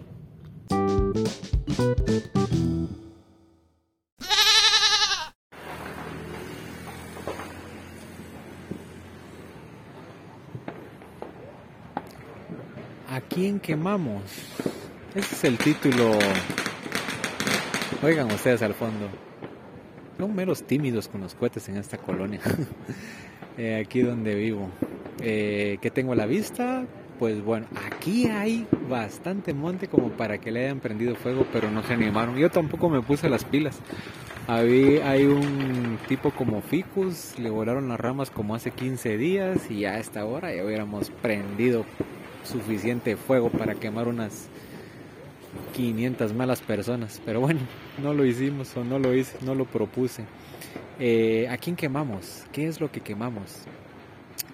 ¿A 13.15 13.21
quién 13.21 13.61
quemamos? 13.61 14.23
Ese 15.15 15.35
es 15.35 15.43
el 15.45 15.57
título. 15.57 16.19
Oigan 18.03 18.29
ustedes 18.29 18.61
al 18.61 18.73
fondo. 18.73 19.07
Son 20.17 20.35
meros 20.35 20.63
tímidos 20.63 21.07
con 21.07 21.21
los 21.21 21.33
cohetes 21.33 21.69
en 21.69 21.77
esta 21.77 21.97
colonia. 21.97 22.41
Eh, 23.57 23.81
aquí 23.81 24.01
donde 24.01 24.35
vivo. 24.35 24.69
Eh, 25.21 25.77
que 25.81 25.89
tengo 25.89 26.11
a 26.11 26.17
la 26.17 26.25
vista, 26.25 26.85
pues 27.17 27.41
bueno, 27.41 27.67
aquí 27.87 28.27
hay 28.27 28.67
bastante 28.89 29.53
monte 29.53 29.87
como 29.87 30.09
para 30.09 30.39
que 30.39 30.51
le 30.51 30.65
hayan 30.65 30.81
prendido 30.81 31.15
fuego, 31.15 31.47
pero 31.53 31.71
no 31.71 31.81
se 31.83 31.93
animaron. 31.93 32.35
Yo 32.35 32.49
tampoco 32.49 32.89
me 32.89 33.01
puse 33.01 33.29
las 33.29 33.45
pilas. 33.45 33.79
Hay 34.47 35.23
un 35.23 35.97
tipo 36.09 36.31
como 36.31 36.61
ficus, 36.61 37.39
le 37.39 37.49
volaron 37.49 37.87
las 37.87 37.97
ramas 37.97 38.29
como 38.29 38.55
hace 38.55 38.71
15 38.71 39.15
días 39.15 39.71
y 39.71 39.85
a 39.85 39.99
esta 39.99 40.25
hora 40.25 40.53
ya 40.53 40.65
hubiéramos 40.65 41.09
prendido 41.21 41.85
suficiente 42.45 43.15
fuego 43.15 43.49
para 43.49 43.75
quemar 43.75 44.07
unas 44.07 44.47
500 45.73 46.33
malas 46.33 46.61
personas. 46.61 47.21
Pero 47.25 47.41
bueno, 47.41 47.61
no 48.01 48.13
lo 48.13 48.25
hicimos 48.25 48.75
o 48.77 48.83
no 48.83 48.99
lo 48.99 49.13
hice, 49.13 49.37
no 49.41 49.55
lo 49.55 49.65
propuse. 49.65 50.25
Eh, 50.99 51.47
¿A 51.49 51.57
quién 51.57 51.75
quemamos? 51.75 52.43
¿Qué 52.51 52.67
es 52.67 52.79
lo 52.79 52.91
que 52.91 53.01
quemamos? 53.01 53.63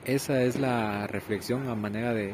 Esa 0.06 0.42
es 0.42 0.60
la 0.60 1.06
reflexión 1.06 1.70
a 1.70 1.76
manera 1.76 2.14
de 2.14 2.34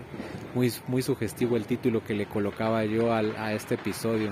muy, 0.56 0.72
muy 0.88 1.02
sugestivo 1.02 1.58
el 1.58 1.66
título 1.66 2.02
que 2.04 2.14
le 2.14 2.26
colocaba 2.26 2.86
yo 2.86 3.14
a 3.14 3.54
este 3.54 3.76
episodio. 3.76 4.32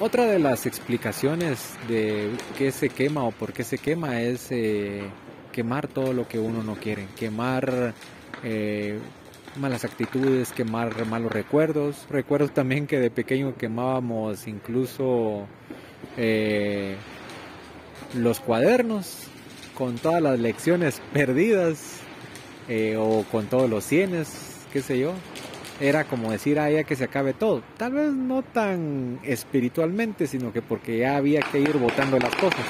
Otra 0.00 0.26
de 0.26 0.38
las 0.38 0.64
explicaciones 0.64 1.76
de 1.88 2.30
qué 2.56 2.70
se 2.70 2.88
quema 2.88 3.24
o 3.24 3.32
por 3.32 3.52
qué 3.52 3.64
se 3.64 3.78
quema 3.78 4.22
es 4.22 4.46
eh, 4.52 5.02
quemar 5.50 5.88
todo 5.88 6.12
lo 6.12 6.28
que 6.28 6.38
uno 6.38 6.62
no 6.62 6.76
quiere, 6.76 7.08
quemar 7.16 7.94
eh, 8.44 8.96
malas 9.58 9.84
actitudes, 9.84 10.52
quemar 10.52 11.06
malos 11.06 11.32
recuerdos. 11.32 12.06
Recuerdo 12.10 12.48
también 12.48 12.86
que 12.86 12.98
de 12.98 13.10
pequeño 13.10 13.56
quemábamos 13.56 14.46
incluso 14.46 15.46
eh, 16.16 16.96
los 18.14 18.40
cuadernos 18.40 19.24
con 19.74 19.96
todas 19.96 20.22
las 20.22 20.38
lecciones 20.38 21.00
perdidas 21.12 22.00
o 22.98 23.24
con 23.30 23.46
todos 23.46 23.70
los 23.70 23.82
cienes, 23.84 24.66
qué 24.72 24.82
sé 24.82 24.98
yo 24.98 25.14
era 25.80 26.04
como 26.04 26.30
decir 26.30 26.58
a 26.58 26.68
ella 26.70 26.84
que 26.84 26.96
se 26.96 27.04
acabe 27.04 27.34
todo. 27.34 27.62
Tal 27.76 27.92
vez 27.92 28.12
no 28.12 28.42
tan 28.42 29.20
espiritualmente, 29.22 30.26
sino 30.26 30.52
que 30.52 30.62
porque 30.62 30.98
ya 30.98 31.16
había 31.16 31.40
que 31.40 31.60
ir 31.60 31.76
botando 31.76 32.18
las 32.18 32.34
cosas. 32.36 32.64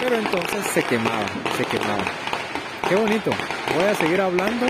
Pero 0.00 0.16
entonces 0.16 0.66
se 0.72 0.82
quemaba, 0.82 1.26
se 1.56 1.64
quemaba. 1.64 2.04
Qué 2.88 2.94
bonito. 2.96 3.30
Voy 3.74 3.84
a 3.84 3.94
seguir 3.94 4.20
hablando 4.20 4.66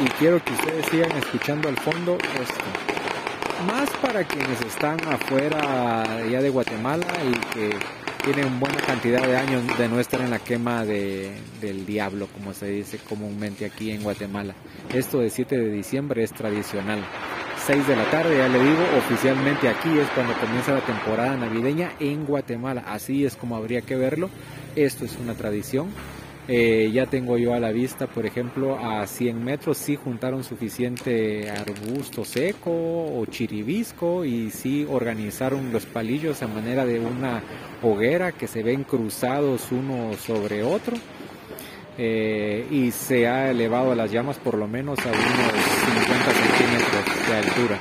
y 0.00 0.08
quiero 0.18 0.42
que 0.42 0.52
ustedes 0.52 0.86
sigan 0.86 1.12
escuchando 1.12 1.68
al 1.68 1.76
fondo 1.76 2.16
esto. 2.16 3.66
Más 3.66 3.90
para 4.02 4.24
quienes 4.24 4.60
están 4.62 4.98
afuera 5.06 6.26
ya 6.28 6.40
de 6.40 6.50
Guatemala 6.50 7.06
y 7.24 7.54
que 7.54 7.76
tienen 8.24 8.60
buena 8.60 8.78
cantidad 8.78 9.26
de 9.26 9.36
años 9.36 9.62
de 9.76 9.88
no 9.88 9.98
estar 9.98 10.20
en 10.20 10.30
la 10.30 10.38
quema 10.38 10.84
de, 10.84 11.32
del 11.60 11.84
diablo, 11.84 12.28
como 12.32 12.52
se 12.54 12.66
dice 12.66 12.98
comúnmente 12.98 13.64
aquí 13.64 13.90
en 13.90 14.02
Guatemala. 14.02 14.54
Esto 14.92 15.18
de 15.18 15.30
7 15.30 15.58
de 15.58 15.70
diciembre 15.70 16.22
es 16.22 16.32
tradicional. 16.32 17.04
6 17.66 17.86
de 17.86 17.96
la 17.96 18.10
tarde, 18.10 18.38
ya 18.38 18.48
le 18.48 18.58
digo, 18.58 18.82
oficialmente 18.98 19.68
aquí 19.68 19.96
es 19.98 20.08
cuando 20.10 20.34
comienza 20.34 20.72
la 20.72 20.84
temporada 20.84 21.36
navideña 21.36 21.92
en 22.00 22.24
Guatemala. 22.24 22.84
Así 22.86 23.24
es 23.24 23.36
como 23.36 23.56
habría 23.56 23.82
que 23.82 23.96
verlo. 23.96 24.30
Esto 24.74 25.04
es 25.04 25.16
una 25.16 25.34
tradición. 25.34 25.88
Eh, 26.48 26.90
ya 26.92 27.06
tengo 27.06 27.38
yo 27.38 27.54
a 27.54 27.60
la 27.60 27.70
vista, 27.70 28.08
por 28.08 28.26
ejemplo, 28.26 28.76
a 28.76 29.06
100 29.06 29.44
metros 29.44 29.78
sí 29.78 29.94
juntaron 29.94 30.42
suficiente 30.42 31.48
arbusto 31.48 32.24
seco 32.24 32.70
o 32.72 33.24
chiribisco 33.26 34.24
y 34.24 34.50
sí 34.50 34.84
organizaron 34.90 35.72
los 35.72 35.86
palillos 35.86 36.42
a 36.42 36.48
manera 36.48 36.84
de 36.84 36.98
una 36.98 37.42
hoguera 37.80 38.32
que 38.32 38.48
se 38.48 38.64
ven 38.64 38.82
cruzados 38.82 39.70
uno 39.70 40.14
sobre 40.14 40.64
otro. 40.64 40.96
Eh, 41.98 42.66
y 42.70 42.90
se 42.90 43.28
ha 43.28 43.50
elevado 43.50 43.94
las 43.94 44.10
llamas 44.10 44.38
por 44.38 44.56
lo 44.56 44.66
menos 44.66 44.98
a 45.00 45.10
unos 45.10 45.18
50 45.18 46.32
centímetros 46.32 47.28
de 47.28 47.34
altura. 47.36 47.78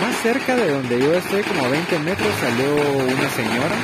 Más 0.00 0.14
cerca 0.16 0.54
de 0.54 0.70
donde 0.70 1.00
yo 1.00 1.14
estoy, 1.14 1.42
como 1.42 1.64
a 1.64 1.68
20 1.68 1.98
metros, 2.00 2.28
salió 2.38 2.74
una 3.16 3.30
señora 3.30 3.76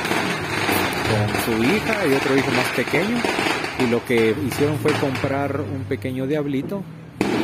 con 1.09 1.55
su 1.55 1.63
hija 1.63 2.05
y 2.05 2.13
otro 2.13 2.37
hijo 2.37 2.51
más 2.51 2.67
pequeño 2.75 3.48
y 3.79 3.87
lo 3.87 4.03
que 4.05 4.35
hicieron 4.45 4.77
fue 4.77 4.91
comprar 4.93 5.61
un 5.61 5.83
pequeño 5.83 6.27
diablito 6.27 6.83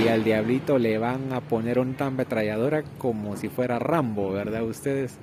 y 0.04 0.08
al 0.10 0.24
diablito 0.24 0.78
le 0.78 0.98
van 0.98 1.32
a 1.32 1.42
poner 1.42 1.80
un 1.80 1.96
ametralladora 1.98 2.84
como 2.98 3.38
si 3.38 3.48
fuera 3.50 3.80
Rambo, 3.80 4.32
¿verdad? 4.32 4.64
Ustedes 4.64 5.18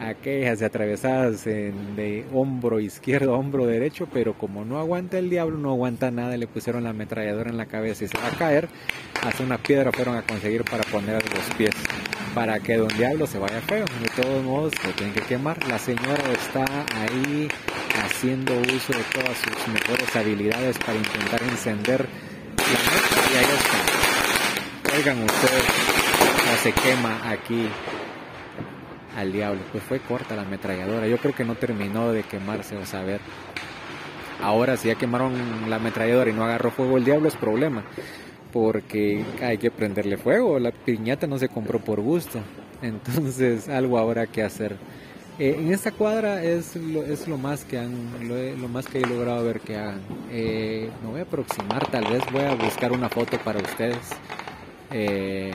aquellas 0.00 0.62
atravesadas 0.62 1.44
de 1.44 2.24
hombro 2.32 2.80
izquierdo 2.80 3.34
hombro 3.34 3.66
derecho, 3.66 4.06
pero 4.12 4.34
como 4.34 4.64
no 4.64 4.78
aguanta 4.78 5.18
el 5.18 5.30
diablo, 5.30 5.58
no 5.58 5.70
aguanta 5.70 6.10
nada, 6.10 6.36
le 6.36 6.46
pusieron 6.46 6.84
la 6.84 6.90
ametralladora 6.90 7.50
en 7.50 7.56
la 7.56 7.66
cabeza 7.66 8.04
y 8.04 8.08
se 8.08 8.18
va 8.18 8.28
a 8.28 8.38
caer, 8.38 8.68
hasta 9.22 9.42
una 9.42 9.58
piedra 9.58 9.90
fueron 9.92 10.16
a 10.16 10.22
conseguir 10.22 10.64
para 10.64 10.84
poner 10.84 11.22
los 11.34 11.56
pies, 11.56 11.74
para 12.34 12.60
que 12.60 12.76
don 12.76 12.88
diablo 12.88 13.26
se 13.26 13.38
vaya 13.38 13.60
feo, 13.60 13.84
de 13.84 14.22
todos 14.22 14.44
modos 14.44 14.72
lo 14.84 14.92
tienen 14.92 15.14
que 15.14 15.22
quemar, 15.22 15.66
la 15.68 15.78
señora 15.78 16.22
está 16.32 16.64
ahí 16.96 17.48
haciendo 18.04 18.52
uso 18.54 18.92
de 18.92 19.04
todas 19.12 19.36
sus 19.38 19.68
mejores 19.68 20.14
habilidades 20.14 20.78
para 20.78 20.96
intentar 20.96 21.42
encender 21.42 22.08
la 22.56 22.64
meta 22.90 23.32
y 23.32 23.36
ahí 23.36 23.44
está. 23.56 24.96
Oigan 24.96 25.22
ustedes, 25.22 25.64
ya 26.46 26.56
se 26.62 26.72
quema 26.72 27.30
aquí 27.30 27.68
al 29.16 29.32
diablo. 29.32 29.60
Pues 29.72 29.84
fue 29.84 30.00
corta 30.00 30.34
la 30.36 30.42
ametralladora. 30.42 31.06
Yo 31.06 31.18
creo 31.18 31.34
que 31.34 31.44
no 31.44 31.54
terminó 31.54 32.12
de 32.12 32.22
quemarse, 32.22 32.76
o 32.76 32.86
saber. 32.86 33.20
Ahora 34.42 34.76
si 34.76 34.88
ya 34.88 34.94
quemaron 34.94 35.34
la 35.68 35.76
ametralladora 35.76 36.30
y 36.30 36.32
no 36.32 36.44
agarró 36.44 36.70
fuego 36.70 36.96
el 36.96 37.04
diablo 37.04 37.28
es 37.28 37.36
problema. 37.36 37.82
Porque 38.52 39.24
hay 39.42 39.58
que 39.58 39.70
prenderle 39.70 40.16
fuego. 40.16 40.58
La 40.58 40.72
piñata 40.72 41.26
no 41.26 41.38
se 41.38 41.48
compró 41.48 41.78
por 41.78 42.00
gusto. 42.00 42.40
Entonces 42.82 43.68
algo 43.68 43.98
habrá 43.98 44.26
que 44.26 44.42
hacer. 44.42 44.76
Eh, 45.38 45.54
en 45.56 45.72
esta 45.72 45.92
cuadra 45.92 46.42
es 46.42 46.74
lo, 46.74 47.04
es 47.04 47.28
lo 47.28 47.38
más 47.38 47.64
que 47.64 47.78
han, 47.78 48.28
lo, 48.60 48.68
más 48.68 48.86
que 48.86 48.98
he 48.98 49.06
logrado 49.06 49.44
ver 49.44 49.60
que 49.60 49.76
hagan. 49.76 50.00
Eh, 50.32 50.90
me 51.02 51.10
voy 51.10 51.20
a 51.20 51.22
aproximar, 51.22 51.88
tal 51.90 52.06
vez 52.06 52.22
voy 52.32 52.42
a 52.42 52.54
buscar 52.54 52.90
una 52.90 53.08
foto 53.08 53.38
para 53.38 53.60
ustedes. 53.60 53.98
Eh, 54.90 55.52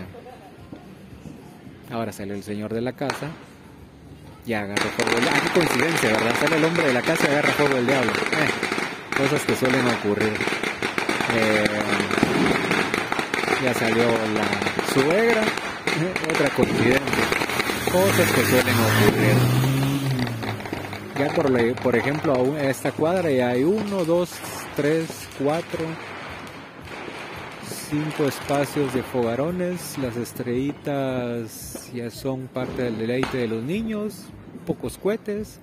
ahora 1.91 2.13
sale 2.13 2.33
el 2.33 2.43
señor 2.43 2.73
de 2.73 2.79
la 2.79 2.93
casa 2.93 3.29
y 4.45 4.53
agarra 4.53 4.85
fuego 4.91 5.11
del 5.11 5.21
diablo. 5.21 5.39
Ah, 5.41 5.41
qué 5.43 5.59
coincidencia, 5.59 6.09
¿verdad? 6.11 6.35
Sale 6.39 6.55
el 6.55 6.63
hombre 6.63 6.87
de 6.87 6.93
la 6.93 7.01
casa 7.01 7.25
y 7.25 7.31
agarra 7.31 7.51
fuego 7.51 7.75
del 7.75 7.87
diablo. 7.87 8.11
cosas 9.17 9.45
que 9.45 9.55
suelen 9.57 9.85
ocurrir. 9.87 10.33
Ya 13.63 13.73
salió 13.73 14.03
la 14.03 14.93
suegra, 14.93 15.41
otra 16.31 16.49
coincidencia. 16.49 17.23
Cosas 17.91 18.31
que 18.31 18.43
suelen 18.45 18.75
ocurrir. 18.75 19.63
Ya 21.17 21.29
por, 21.33 21.75
por 21.81 21.95
ejemplo, 21.95 22.55
a 22.55 22.63
esta 22.63 22.91
cuadra 22.91 23.29
ya 23.31 23.49
hay 23.49 23.63
uno, 23.63 24.03
dos, 24.03 24.31
tres, 24.75 25.29
cuatro, 25.41 25.85
cinco 27.89 28.25
espacios 28.25 28.93
de 28.93 29.03
fogarones. 29.03 29.97
Las 29.99 30.17
estrellitas 30.17 31.89
ya 31.93 32.09
son 32.09 32.47
parte 32.47 32.83
del 32.83 32.97
deleite 32.97 33.37
de 33.37 33.47
los 33.47 33.63
niños. 33.63 34.25
Pocos 34.65 34.97
cohetes. 34.97 35.59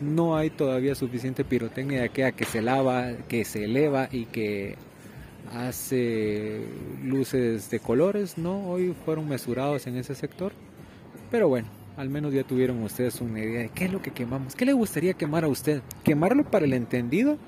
No 0.00 0.36
hay 0.36 0.50
todavía 0.50 0.96
suficiente 0.96 1.44
pirotecnia 1.44 2.08
que, 2.08 2.32
que 2.32 2.44
se 2.46 2.62
lava, 2.62 3.12
que 3.28 3.44
se 3.44 3.64
eleva 3.64 4.08
y 4.10 4.24
que 4.24 4.76
hace 5.52 6.60
luces 7.02 7.70
de 7.70 7.80
colores. 7.80 8.38
No, 8.38 8.68
hoy 8.68 8.94
fueron 9.04 9.28
mesurados 9.28 9.86
en 9.86 9.96
ese 9.96 10.14
sector. 10.14 10.52
Pero 11.30 11.48
bueno, 11.48 11.68
al 11.96 12.10
menos 12.10 12.32
ya 12.32 12.44
tuvieron 12.44 12.82
ustedes 12.82 13.20
una 13.20 13.40
idea 13.40 13.62
de 13.62 13.68
qué 13.68 13.86
es 13.86 13.92
lo 13.92 14.02
que 14.02 14.10
quemamos. 14.10 14.54
¿Qué 14.54 14.64
le 14.64 14.72
gustaría 14.72 15.14
quemar 15.14 15.44
a 15.44 15.48
usted? 15.48 15.82
¿Quemarlo 16.02 16.44
para 16.44 16.64
el 16.64 16.72
entendido? 16.72 17.38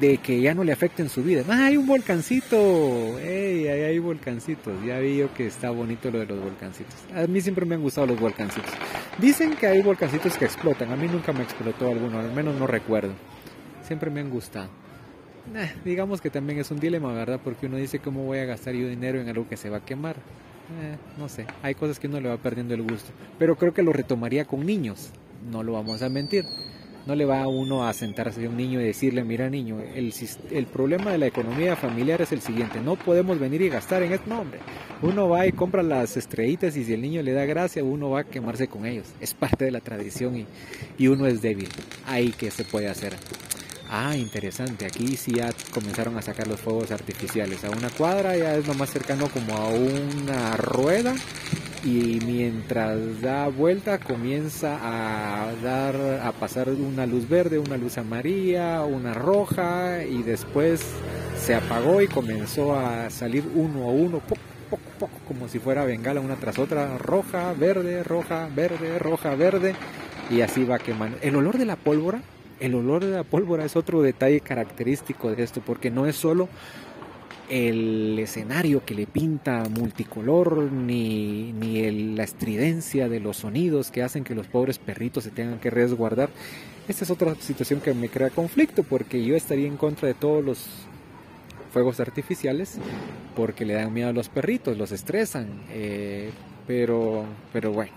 De 0.00 0.18
que 0.18 0.40
ya 0.40 0.54
no 0.54 0.64
le 0.64 0.72
afecte 0.72 1.02
en 1.02 1.08
su 1.08 1.22
vida. 1.22 1.42
¡Ah, 1.48 1.66
hay 1.66 1.76
un 1.76 1.86
volcancito! 1.86 3.18
¡Ey, 3.18 3.68
ahí 3.68 3.82
hay 3.82 3.98
volcancitos! 3.98 4.72
Ya 4.86 4.98
vi 4.98 5.18
yo 5.18 5.34
que 5.34 5.46
está 5.46 5.70
bonito 5.70 6.10
lo 6.10 6.20
de 6.20 6.26
los 6.26 6.40
volcancitos. 6.40 6.94
A 7.14 7.26
mí 7.26 7.40
siempre 7.40 7.66
me 7.66 7.74
han 7.74 7.82
gustado 7.82 8.06
los 8.06 8.20
volcancitos. 8.20 8.72
Dicen 9.18 9.56
que 9.56 9.66
hay 9.66 9.82
volcancitos 9.82 10.38
que 10.38 10.44
explotan. 10.44 10.92
A 10.92 10.96
mí 10.96 11.06
nunca 11.08 11.32
me 11.32 11.42
explotó 11.42 11.88
alguno, 11.88 12.20
al 12.20 12.32
menos 12.32 12.56
no 12.56 12.66
recuerdo. 12.66 13.12
Siempre 13.82 14.10
me 14.10 14.20
han 14.20 14.30
gustado. 14.30 14.79
Eh, 15.54 15.72
digamos 15.84 16.20
que 16.20 16.30
también 16.30 16.58
es 16.58 16.70
un 16.70 16.78
dilema, 16.78 17.12
¿verdad? 17.12 17.40
Porque 17.42 17.66
uno 17.66 17.76
dice, 17.76 17.98
¿cómo 17.98 18.24
voy 18.24 18.38
a 18.38 18.44
gastar 18.44 18.74
yo 18.74 18.88
dinero 18.88 19.20
en 19.20 19.28
algo 19.28 19.48
que 19.48 19.56
se 19.56 19.70
va 19.70 19.78
a 19.78 19.84
quemar? 19.84 20.16
Eh, 20.16 20.96
no 21.18 21.28
sé, 21.28 21.46
hay 21.62 21.74
cosas 21.74 21.98
que 21.98 22.06
uno 22.06 22.20
le 22.20 22.28
va 22.28 22.36
perdiendo 22.36 22.74
el 22.74 22.82
gusto. 22.82 23.10
Pero 23.38 23.56
creo 23.56 23.74
que 23.74 23.82
lo 23.82 23.92
retomaría 23.92 24.44
con 24.44 24.64
niños, 24.64 25.10
no 25.50 25.62
lo 25.62 25.72
vamos 25.72 26.02
a 26.02 26.08
mentir. 26.08 26.44
No 27.06 27.14
le 27.14 27.24
va 27.24 27.40
a 27.40 27.48
uno 27.48 27.88
a 27.88 27.94
sentarse 27.94 28.44
a 28.44 28.48
un 28.48 28.58
niño 28.58 28.78
y 28.78 28.84
decirle, 28.84 29.24
mira 29.24 29.48
niño, 29.48 29.80
el, 29.80 30.12
el 30.50 30.66
problema 30.66 31.10
de 31.10 31.18
la 31.18 31.26
economía 31.26 31.74
familiar 31.74 32.20
es 32.20 32.30
el 32.30 32.42
siguiente, 32.42 32.78
no 32.82 32.94
podemos 32.94 33.38
venir 33.38 33.62
y 33.62 33.70
gastar 33.70 34.02
en 34.02 34.12
esto, 34.12 34.28
no 34.28 34.42
hombre. 34.42 34.60
Uno 35.00 35.26
va 35.26 35.46
y 35.46 35.52
compra 35.52 35.82
las 35.82 36.18
estrellitas 36.18 36.76
y 36.76 36.84
si 36.84 36.92
el 36.92 37.00
niño 37.00 37.22
le 37.22 37.32
da 37.32 37.46
gracia, 37.46 37.82
uno 37.82 38.10
va 38.10 38.20
a 38.20 38.24
quemarse 38.24 38.68
con 38.68 38.84
ellos. 38.84 39.06
Es 39.18 39.32
parte 39.32 39.64
de 39.64 39.70
la 39.70 39.80
tradición 39.80 40.36
y, 40.36 40.46
y 40.98 41.08
uno 41.08 41.26
es 41.26 41.40
débil. 41.40 41.70
Ahí 42.06 42.32
que 42.32 42.50
se 42.50 42.64
puede 42.64 42.88
hacer. 42.88 43.14
Ah, 43.92 44.16
interesante. 44.16 44.86
Aquí 44.86 45.16
sí 45.16 45.32
ya 45.34 45.50
comenzaron 45.74 46.16
a 46.16 46.22
sacar 46.22 46.46
los 46.46 46.60
fuegos 46.60 46.92
artificiales. 46.92 47.64
A 47.64 47.70
una 47.70 47.90
cuadra 47.90 48.36
ya 48.36 48.54
es 48.54 48.64
lo 48.68 48.74
más 48.74 48.88
cercano 48.90 49.28
como 49.28 49.56
a 49.56 49.68
una 49.68 50.56
rueda 50.56 51.12
y 51.82 52.20
mientras 52.24 53.20
da 53.20 53.48
vuelta 53.48 53.98
comienza 53.98 54.78
a 54.80 55.52
dar 55.56 55.96
a 56.22 56.30
pasar 56.30 56.68
una 56.68 57.04
luz 57.04 57.28
verde, 57.28 57.58
una 57.58 57.76
luz 57.76 57.98
amarilla, 57.98 58.84
una 58.84 59.12
roja 59.12 60.04
y 60.04 60.22
después 60.22 60.82
se 61.36 61.56
apagó 61.56 62.00
y 62.00 62.06
comenzó 62.06 62.76
a 62.78 63.10
salir 63.10 63.42
uno 63.56 63.88
a 63.88 63.90
uno, 63.90 64.20
poco, 64.20 64.40
poco, 65.00 65.18
como 65.26 65.48
si 65.48 65.58
fuera 65.58 65.84
bengala 65.84 66.20
una 66.20 66.36
tras 66.36 66.60
otra, 66.60 66.96
roja, 66.96 67.54
verde, 67.54 68.04
roja, 68.04 68.48
verde, 68.54 69.00
roja, 69.00 69.34
verde 69.34 69.74
y 70.30 70.42
así 70.42 70.62
va 70.62 70.78
quemando. 70.78 71.18
El 71.22 71.34
olor 71.34 71.58
de 71.58 71.64
la 71.64 71.74
pólvora 71.74 72.22
el 72.60 72.74
olor 72.74 73.04
de 73.04 73.10
la 73.10 73.24
pólvora 73.24 73.64
es 73.64 73.76
otro 73.76 74.02
detalle 74.02 74.40
característico 74.40 75.34
de 75.34 75.42
esto, 75.42 75.62
porque 75.64 75.90
no 75.90 76.06
es 76.06 76.16
solo 76.16 76.48
el 77.48 78.16
escenario 78.20 78.84
que 78.84 78.94
le 78.94 79.06
pinta 79.06 79.64
multicolor, 79.68 80.70
ni, 80.70 81.52
ni 81.52 82.14
la 82.14 82.22
estridencia 82.22 83.08
de 83.08 83.18
los 83.18 83.38
sonidos 83.38 83.90
que 83.90 84.04
hacen 84.04 84.22
que 84.22 84.36
los 84.36 84.46
pobres 84.46 84.78
perritos 84.78 85.24
se 85.24 85.30
tengan 85.30 85.58
que 85.58 85.70
resguardar. 85.70 86.30
Esta 86.86 87.04
es 87.04 87.10
otra 87.10 87.34
situación 87.34 87.80
que 87.80 87.92
me 87.92 88.08
crea 88.08 88.30
conflicto, 88.30 88.84
porque 88.84 89.24
yo 89.24 89.34
estaría 89.34 89.66
en 89.66 89.76
contra 89.76 90.06
de 90.06 90.14
todos 90.14 90.44
los 90.44 90.66
fuegos 91.72 91.98
artificiales, 91.98 92.78
porque 93.34 93.64
le 93.64 93.74
dan 93.74 93.92
miedo 93.92 94.08
a 94.08 94.12
los 94.12 94.28
perritos, 94.28 94.76
los 94.76 94.92
estresan, 94.92 95.48
eh, 95.70 96.30
pero, 96.66 97.24
pero 97.52 97.72
bueno, 97.72 97.92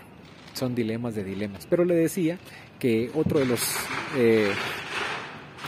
son 0.54 0.74
dilemas 0.74 1.16
de 1.16 1.24
dilemas. 1.24 1.68
Pero 1.70 1.86
le 1.86 1.96
decía 1.96 2.38
que 2.84 3.10
otro 3.16 3.40
de 3.40 3.46
los 3.46 3.62
eh, 4.18 4.52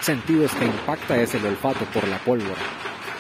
sentidos 0.01 0.51
que 0.51 0.65
impacta 0.65 1.15
es 1.21 1.33
el 1.33 1.45
olfato 1.45 1.85
por 1.93 2.05
la 2.09 2.17
pólvora. 2.17 2.59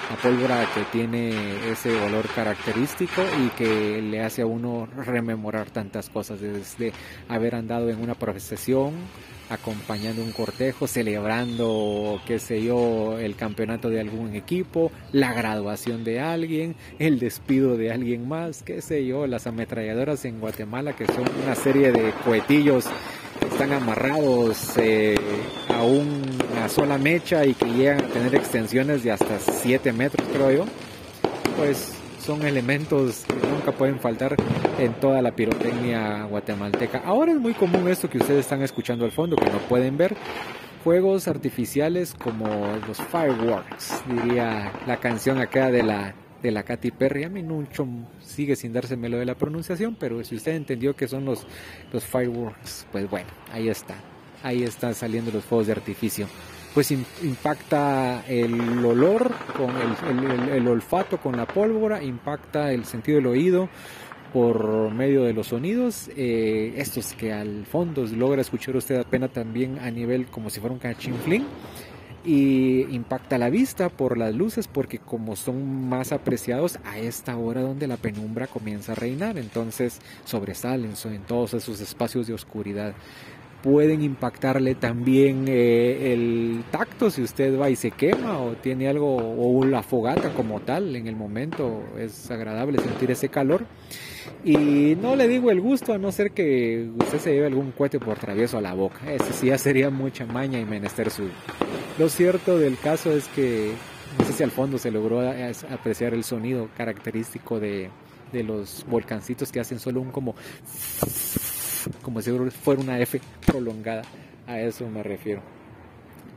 La 0.09 0.17
pólvora 0.17 0.67
que 0.75 0.83
tiene 0.91 1.71
ese 1.71 1.97
olor 2.01 2.27
característico 2.35 3.21
y 3.41 3.47
que 3.51 4.01
le 4.01 4.21
hace 4.21 4.41
a 4.41 4.47
uno 4.47 4.85
rememorar 4.97 5.71
tantas 5.71 6.09
cosas, 6.09 6.41
desde 6.41 6.91
haber 7.29 7.55
andado 7.55 7.89
en 7.89 8.01
una 8.01 8.15
procesión, 8.15 8.95
acompañando 9.49 10.21
un 10.21 10.33
cortejo, 10.33 10.87
celebrando, 10.87 12.19
qué 12.27 12.37
sé 12.37 12.61
yo, 12.61 13.17
el 13.17 13.37
campeonato 13.37 13.89
de 13.89 14.01
algún 14.01 14.35
equipo, 14.35 14.91
la 15.13 15.31
graduación 15.31 16.03
de 16.03 16.19
alguien, 16.19 16.75
el 16.99 17.17
despido 17.17 17.77
de 17.77 17.93
alguien 17.93 18.27
más, 18.27 18.61
qué 18.61 18.81
sé 18.81 19.05
yo, 19.05 19.25
las 19.25 19.47
ametralladoras 19.47 20.25
en 20.25 20.41
Guatemala, 20.41 20.97
que 20.97 21.05
son 21.05 21.23
una 21.45 21.55
serie 21.55 21.93
de 21.93 22.11
cohetillos 22.25 22.89
están 23.55 23.71
amarrados 23.71 24.73
eh, 24.75 25.15
a 25.69 25.81
una 25.81 26.67
sola 26.67 26.97
mecha 26.97 27.45
y 27.45 27.53
que 27.53 27.63
llegan 27.67 28.03
a 28.03 28.07
tener 28.09 28.35
extensiones 28.35 29.01
de 29.01 29.13
hasta 29.13 29.39
7 29.39 29.93
metros, 29.93 30.27
creo 30.33 30.51
yo, 30.51 30.65
pues 31.55 31.93
son 32.19 32.45
elementos 32.45 33.23
que 33.23 33.47
nunca 33.47 33.71
pueden 33.71 33.97
faltar 34.01 34.35
en 34.77 34.91
toda 34.95 35.21
la 35.21 35.31
pirotecnia 35.31 36.25
guatemalteca. 36.25 37.03
Ahora 37.05 37.31
es 37.31 37.39
muy 37.39 37.53
común 37.53 37.87
esto 37.87 38.09
que 38.09 38.17
ustedes 38.17 38.41
están 38.41 38.61
escuchando 38.61 39.05
al 39.05 39.11
fondo, 39.11 39.37
que 39.37 39.49
no 39.49 39.59
pueden 39.69 39.95
ver, 39.95 40.17
juegos 40.83 41.29
artificiales 41.29 42.13
como 42.13 42.67
los 42.85 42.97
fireworks, 42.97 44.03
diría 44.05 44.73
la 44.85 44.97
canción 44.97 45.39
acá 45.39 45.71
de 45.71 45.81
la 45.81 46.13
de 46.45 46.51
la 46.51 46.63
Katy 46.63 46.91
Perry. 46.91 47.23
A 47.23 47.29
mí 47.29 47.41
mucho 47.41 47.87
sigue 48.21 48.55
sin 48.55 48.71
dárseme 48.71 49.09
lo 49.09 49.17
de 49.17 49.25
la 49.25 49.35
pronunciación, 49.35 49.95
pero 49.99 50.23
si 50.23 50.35
usted 50.35 50.55
entendió 50.55 50.95
que 50.95 51.07
son 51.07 51.25
los, 51.25 51.45
los 51.91 52.05
fireworks, 52.05 52.85
pues 52.91 53.09
bueno, 53.09 53.27
ahí 53.51 53.67
está. 53.67 53.95
Ahí 54.43 54.63
están 54.63 54.93
saliendo 54.93 55.31
los 55.31 55.43
fuegos 55.43 55.67
de 55.67 55.73
artificio. 55.73 56.27
Pues 56.73 56.91
impacta 56.91 58.23
el 58.27 58.85
olor 58.85 59.31
con 59.57 59.71
el, 60.51 60.67
olfato 60.67 61.17
con 61.19 61.37
la 61.37 61.47
pólvora, 61.47 62.03
impacta 62.03 62.71
el 62.73 62.85
sentido 62.85 63.17
del 63.17 63.27
oído 63.27 63.69
por 64.33 64.93
medio 64.93 65.23
de 65.23 65.31
los 65.31 65.47
sonidos, 65.47 66.09
eh, 66.17 66.73
estos 66.75 67.13
que 67.13 67.31
al 67.31 67.65
fondo 67.65 68.05
logra 68.05 68.41
escuchar 68.41 68.75
usted 68.75 68.99
apenas 68.99 69.31
también 69.31 69.79
a 69.79 69.89
nivel 69.89 70.25
como 70.25 70.49
si 70.49 70.59
fuera 70.59 70.73
un 70.73 70.79
cachinflín 70.79 71.45
y 72.25 72.81
impacta 72.93 73.37
la 73.37 73.49
vista 73.49 73.89
por 73.89 74.17
las 74.17 74.33
luces 74.33 74.67
porque 74.67 74.97
como 74.99 75.35
son 75.35 75.87
más 75.87 76.11
apreciados 76.11 76.79
a 76.83 76.97
esta 76.97 77.37
hora 77.37 77.61
donde 77.61 77.87
la 77.87 77.97
penumbra 77.97 78.47
comienza 78.47 78.93
a 78.93 78.95
reinar, 78.95 79.37
entonces 79.37 79.99
sobresalen 80.25 80.93
en 81.05 81.21
todos 81.21 81.53
esos 81.53 81.79
espacios 81.81 82.27
de 82.27 82.33
oscuridad. 82.33 82.93
Pueden 83.61 84.03
impactarle 84.03 84.75
también 84.75 85.45
eh, 85.47 86.13
el 86.13 86.63
tacto 86.69 87.09
si 87.09 87.23
usted 87.23 87.59
va 87.59 87.69
y 87.69 87.75
se 87.75 87.89
quema 87.89 88.39
o 88.39 88.53
tiene 88.53 88.87
algo 88.87 89.15
o 89.15 89.65
la 89.65 89.81
fogata 89.81 90.33
como 90.33 90.61
tal 90.61 90.95
en 90.95 91.07
el 91.07 91.15
momento 91.15 91.83
es 91.97 92.29
agradable 92.29 92.79
sentir 92.79 93.09
ese 93.09 93.29
calor 93.29 93.65
y 94.43 94.95
no 95.01 95.15
le 95.15 95.27
digo 95.27 95.49
el 95.49 95.61
gusto 95.61 95.93
a 95.93 95.97
no 95.97 96.11
ser 96.11 96.31
que 96.31 96.89
usted 96.99 97.17
se 97.17 97.33
lleve 97.33 97.47
algún 97.47 97.71
cohete 97.71 97.99
por 97.99 98.19
travieso 98.19 98.59
a 98.59 98.61
la 98.61 98.73
boca. 98.73 99.11
Ese 99.11 99.33
sí 99.33 99.47
ya 99.47 99.57
sería 99.57 99.89
mucha 99.89 100.25
maña 100.27 100.59
y 100.59 100.65
menester 100.65 101.09
su. 101.09 101.23
Lo 101.97 102.09
cierto 102.09 102.57
del 102.57 102.77
caso 102.77 103.11
es 103.11 103.27
que 103.29 103.73
no 104.19 104.25
sé 104.25 104.33
si 104.33 104.43
al 104.43 104.51
fondo 104.51 104.77
se 104.77 104.91
logró 104.91 105.21
apreciar 105.69 106.13
el 106.13 106.23
sonido 106.25 106.69
característico 106.75 107.59
de, 107.59 107.89
de 108.33 108.43
los 108.43 108.85
volcancitos 108.89 109.51
que 109.51 109.61
hacen 109.61 109.79
solo 109.79 110.01
un 110.01 110.11
como 110.11 110.35
como 112.01 112.21
si 112.21 112.31
fuera 112.49 112.81
una 112.81 112.99
F 112.99 113.21
prolongada. 113.45 114.01
A 114.47 114.59
eso 114.59 114.89
me 114.89 115.03
refiero. 115.03 115.41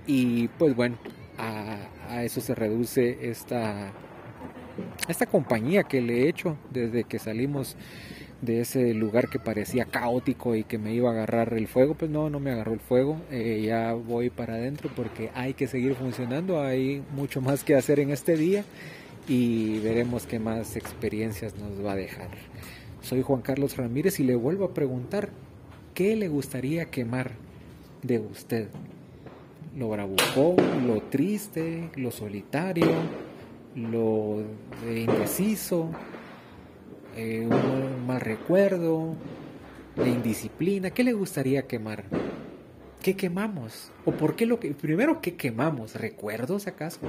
Y 0.06 0.48
pues 0.48 0.76
bueno, 0.76 0.96
a, 1.36 1.76
a 2.08 2.24
eso 2.24 2.40
se 2.40 2.54
reduce 2.54 3.28
esta 3.28 3.92
esta 5.08 5.26
compañía 5.26 5.82
que 5.82 6.00
le 6.00 6.22
he 6.22 6.28
hecho 6.28 6.56
desde 6.70 7.04
que 7.04 7.18
salimos 7.18 7.76
de 8.40 8.60
ese 8.60 8.94
lugar 8.94 9.28
que 9.28 9.38
parecía 9.38 9.84
caótico 9.84 10.54
y 10.54 10.64
que 10.64 10.78
me 10.78 10.94
iba 10.94 11.10
a 11.10 11.12
agarrar 11.12 11.54
el 11.54 11.66
fuego, 11.66 11.94
pues 11.94 12.10
no, 12.10 12.30
no 12.30 12.38
me 12.38 12.52
agarró 12.52 12.72
el 12.72 12.80
fuego, 12.80 13.20
eh, 13.30 13.62
ya 13.66 13.92
voy 13.94 14.30
para 14.30 14.54
adentro 14.54 14.90
porque 14.94 15.30
hay 15.34 15.54
que 15.54 15.66
seguir 15.66 15.94
funcionando, 15.94 16.62
hay 16.62 17.02
mucho 17.14 17.40
más 17.40 17.64
que 17.64 17.74
hacer 17.74 17.98
en 18.00 18.10
este 18.10 18.36
día 18.36 18.64
y 19.26 19.80
veremos 19.80 20.26
qué 20.26 20.38
más 20.38 20.76
experiencias 20.76 21.54
nos 21.56 21.84
va 21.84 21.92
a 21.92 21.96
dejar. 21.96 22.30
Soy 23.02 23.22
Juan 23.22 23.42
Carlos 23.42 23.76
Ramírez 23.76 24.20
y 24.20 24.24
le 24.24 24.36
vuelvo 24.36 24.66
a 24.66 24.74
preguntar, 24.74 25.30
¿qué 25.94 26.14
le 26.16 26.28
gustaría 26.28 26.86
quemar 26.86 27.32
de 28.02 28.20
usted? 28.20 28.68
¿Lo 29.76 29.90
bravucón, 29.90 30.86
lo 30.86 31.02
triste, 31.02 31.90
lo 31.96 32.10
solitario? 32.10 32.86
lo 33.78 34.42
indeciso, 34.88 35.90
eh, 37.16 37.46
un 37.46 38.06
mal 38.06 38.20
recuerdo, 38.20 39.14
la 39.96 40.08
indisciplina. 40.08 40.90
¿Qué 40.90 41.04
le 41.04 41.12
gustaría 41.12 41.66
quemar? 41.66 42.04
¿Qué 43.02 43.16
quemamos? 43.16 43.90
¿O 44.04 44.12
por 44.12 44.36
qué 44.36 44.46
lo 44.46 44.58
que... 44.58 44.72
Primero, 44.72 45.20
¿qué 45.20 45.34
quemamos? 45.34 45.94
¿Recuerdos 45.94 46.66
acaso? 46.66 47.00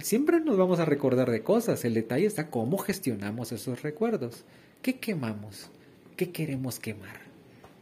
Siempre 0.00 0.40
nos 0.40 0.56
vamos 0.56 0.80
a 0.80 0.84
recordar 0.84 1.30
de 1.30 1.42
cosas. 1.42 1.84
El 1.84 1.94
detalle 1.94 2.26
está 2.26 2.48
cómo 2.50 2.78
gestionamos 2.78 3.52
esos 3.52 3.82
recuerdos. 3.82 4.44
¿Qué 4.82 4.96
quemamos? 4.96 5.70
¿Qué 6.16 6.30
queremos 6.30 6.78
quemar? 6.78 7.20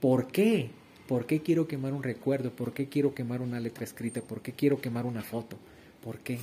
¿Por 0.01 0.27
qué? 0.27 0.71
¿Por 1.09 1.27
qué 1.27 1.41
quiero 1.41 1.67
quemar 1.67 1.93
un 1.93 2.03
recuerdo? 2.03 2.51
¿Por 2.51 2.73
qué 2.73 2.89
quiero 2.89 3.15
quemar 3.15 3.41
una 3.41 3.59
letra 3.59 3.85
escrita? 3.85 4.21
¿Por 4.21 4.43
qué 4.43 4.53
quiero 4.53 4.81
quemar 4.81 5.07
una 5.07 5.23
foto? 5.23 5.57
¿Por 6.05 6.19
qué? 6.19 6.39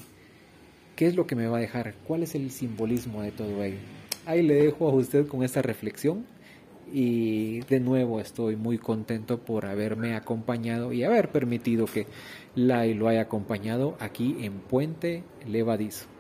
¿Qué 0.96 1.08
es 1.08 1.16
lo 1.16 1.28
que 1.28 1.36
me 1.36 1.48
va 1.48 1.58
a 1.58 1.62
dejar? 1.62 1.94
¿Cuál 2.08 2.24
es 2.24 2.34
el 2.34 2.50
simbolismo 2.52 3.22
de 3.22 3.32
todo 3.32 3.64
ello? 3.64 3.78
Ahí 4.28 4.42
le 4.42 4.56
dejo 4.56 4.90
a 4.90 4.94
usted 4.94 5.26
con 5.26 5.42
esta 5.42 5.62
reflexión 5.62 6.26
y 6.92 7.62
de 7.62 7.80
nuevo 7.80 8.20
estoy 8.20 8.58
muy 8.58 8.78
contento 8.78 9.38
por 9.38 9.66
haberme 9.66 10.16
acompañado 10.16 10.92
y 10.92 11.06
haber 11.06 11.30
permitido 11.30 11.86
que 11.86 12.08
Lai 12.54 12.94
lo 12.94 13.08
haya 13.08 13.22
acompañado 13.22 13.96
aquí 14.02 14.36
en 14.42 14.60
Puente 14.60 15.24
Levadizo. 15.48 16.17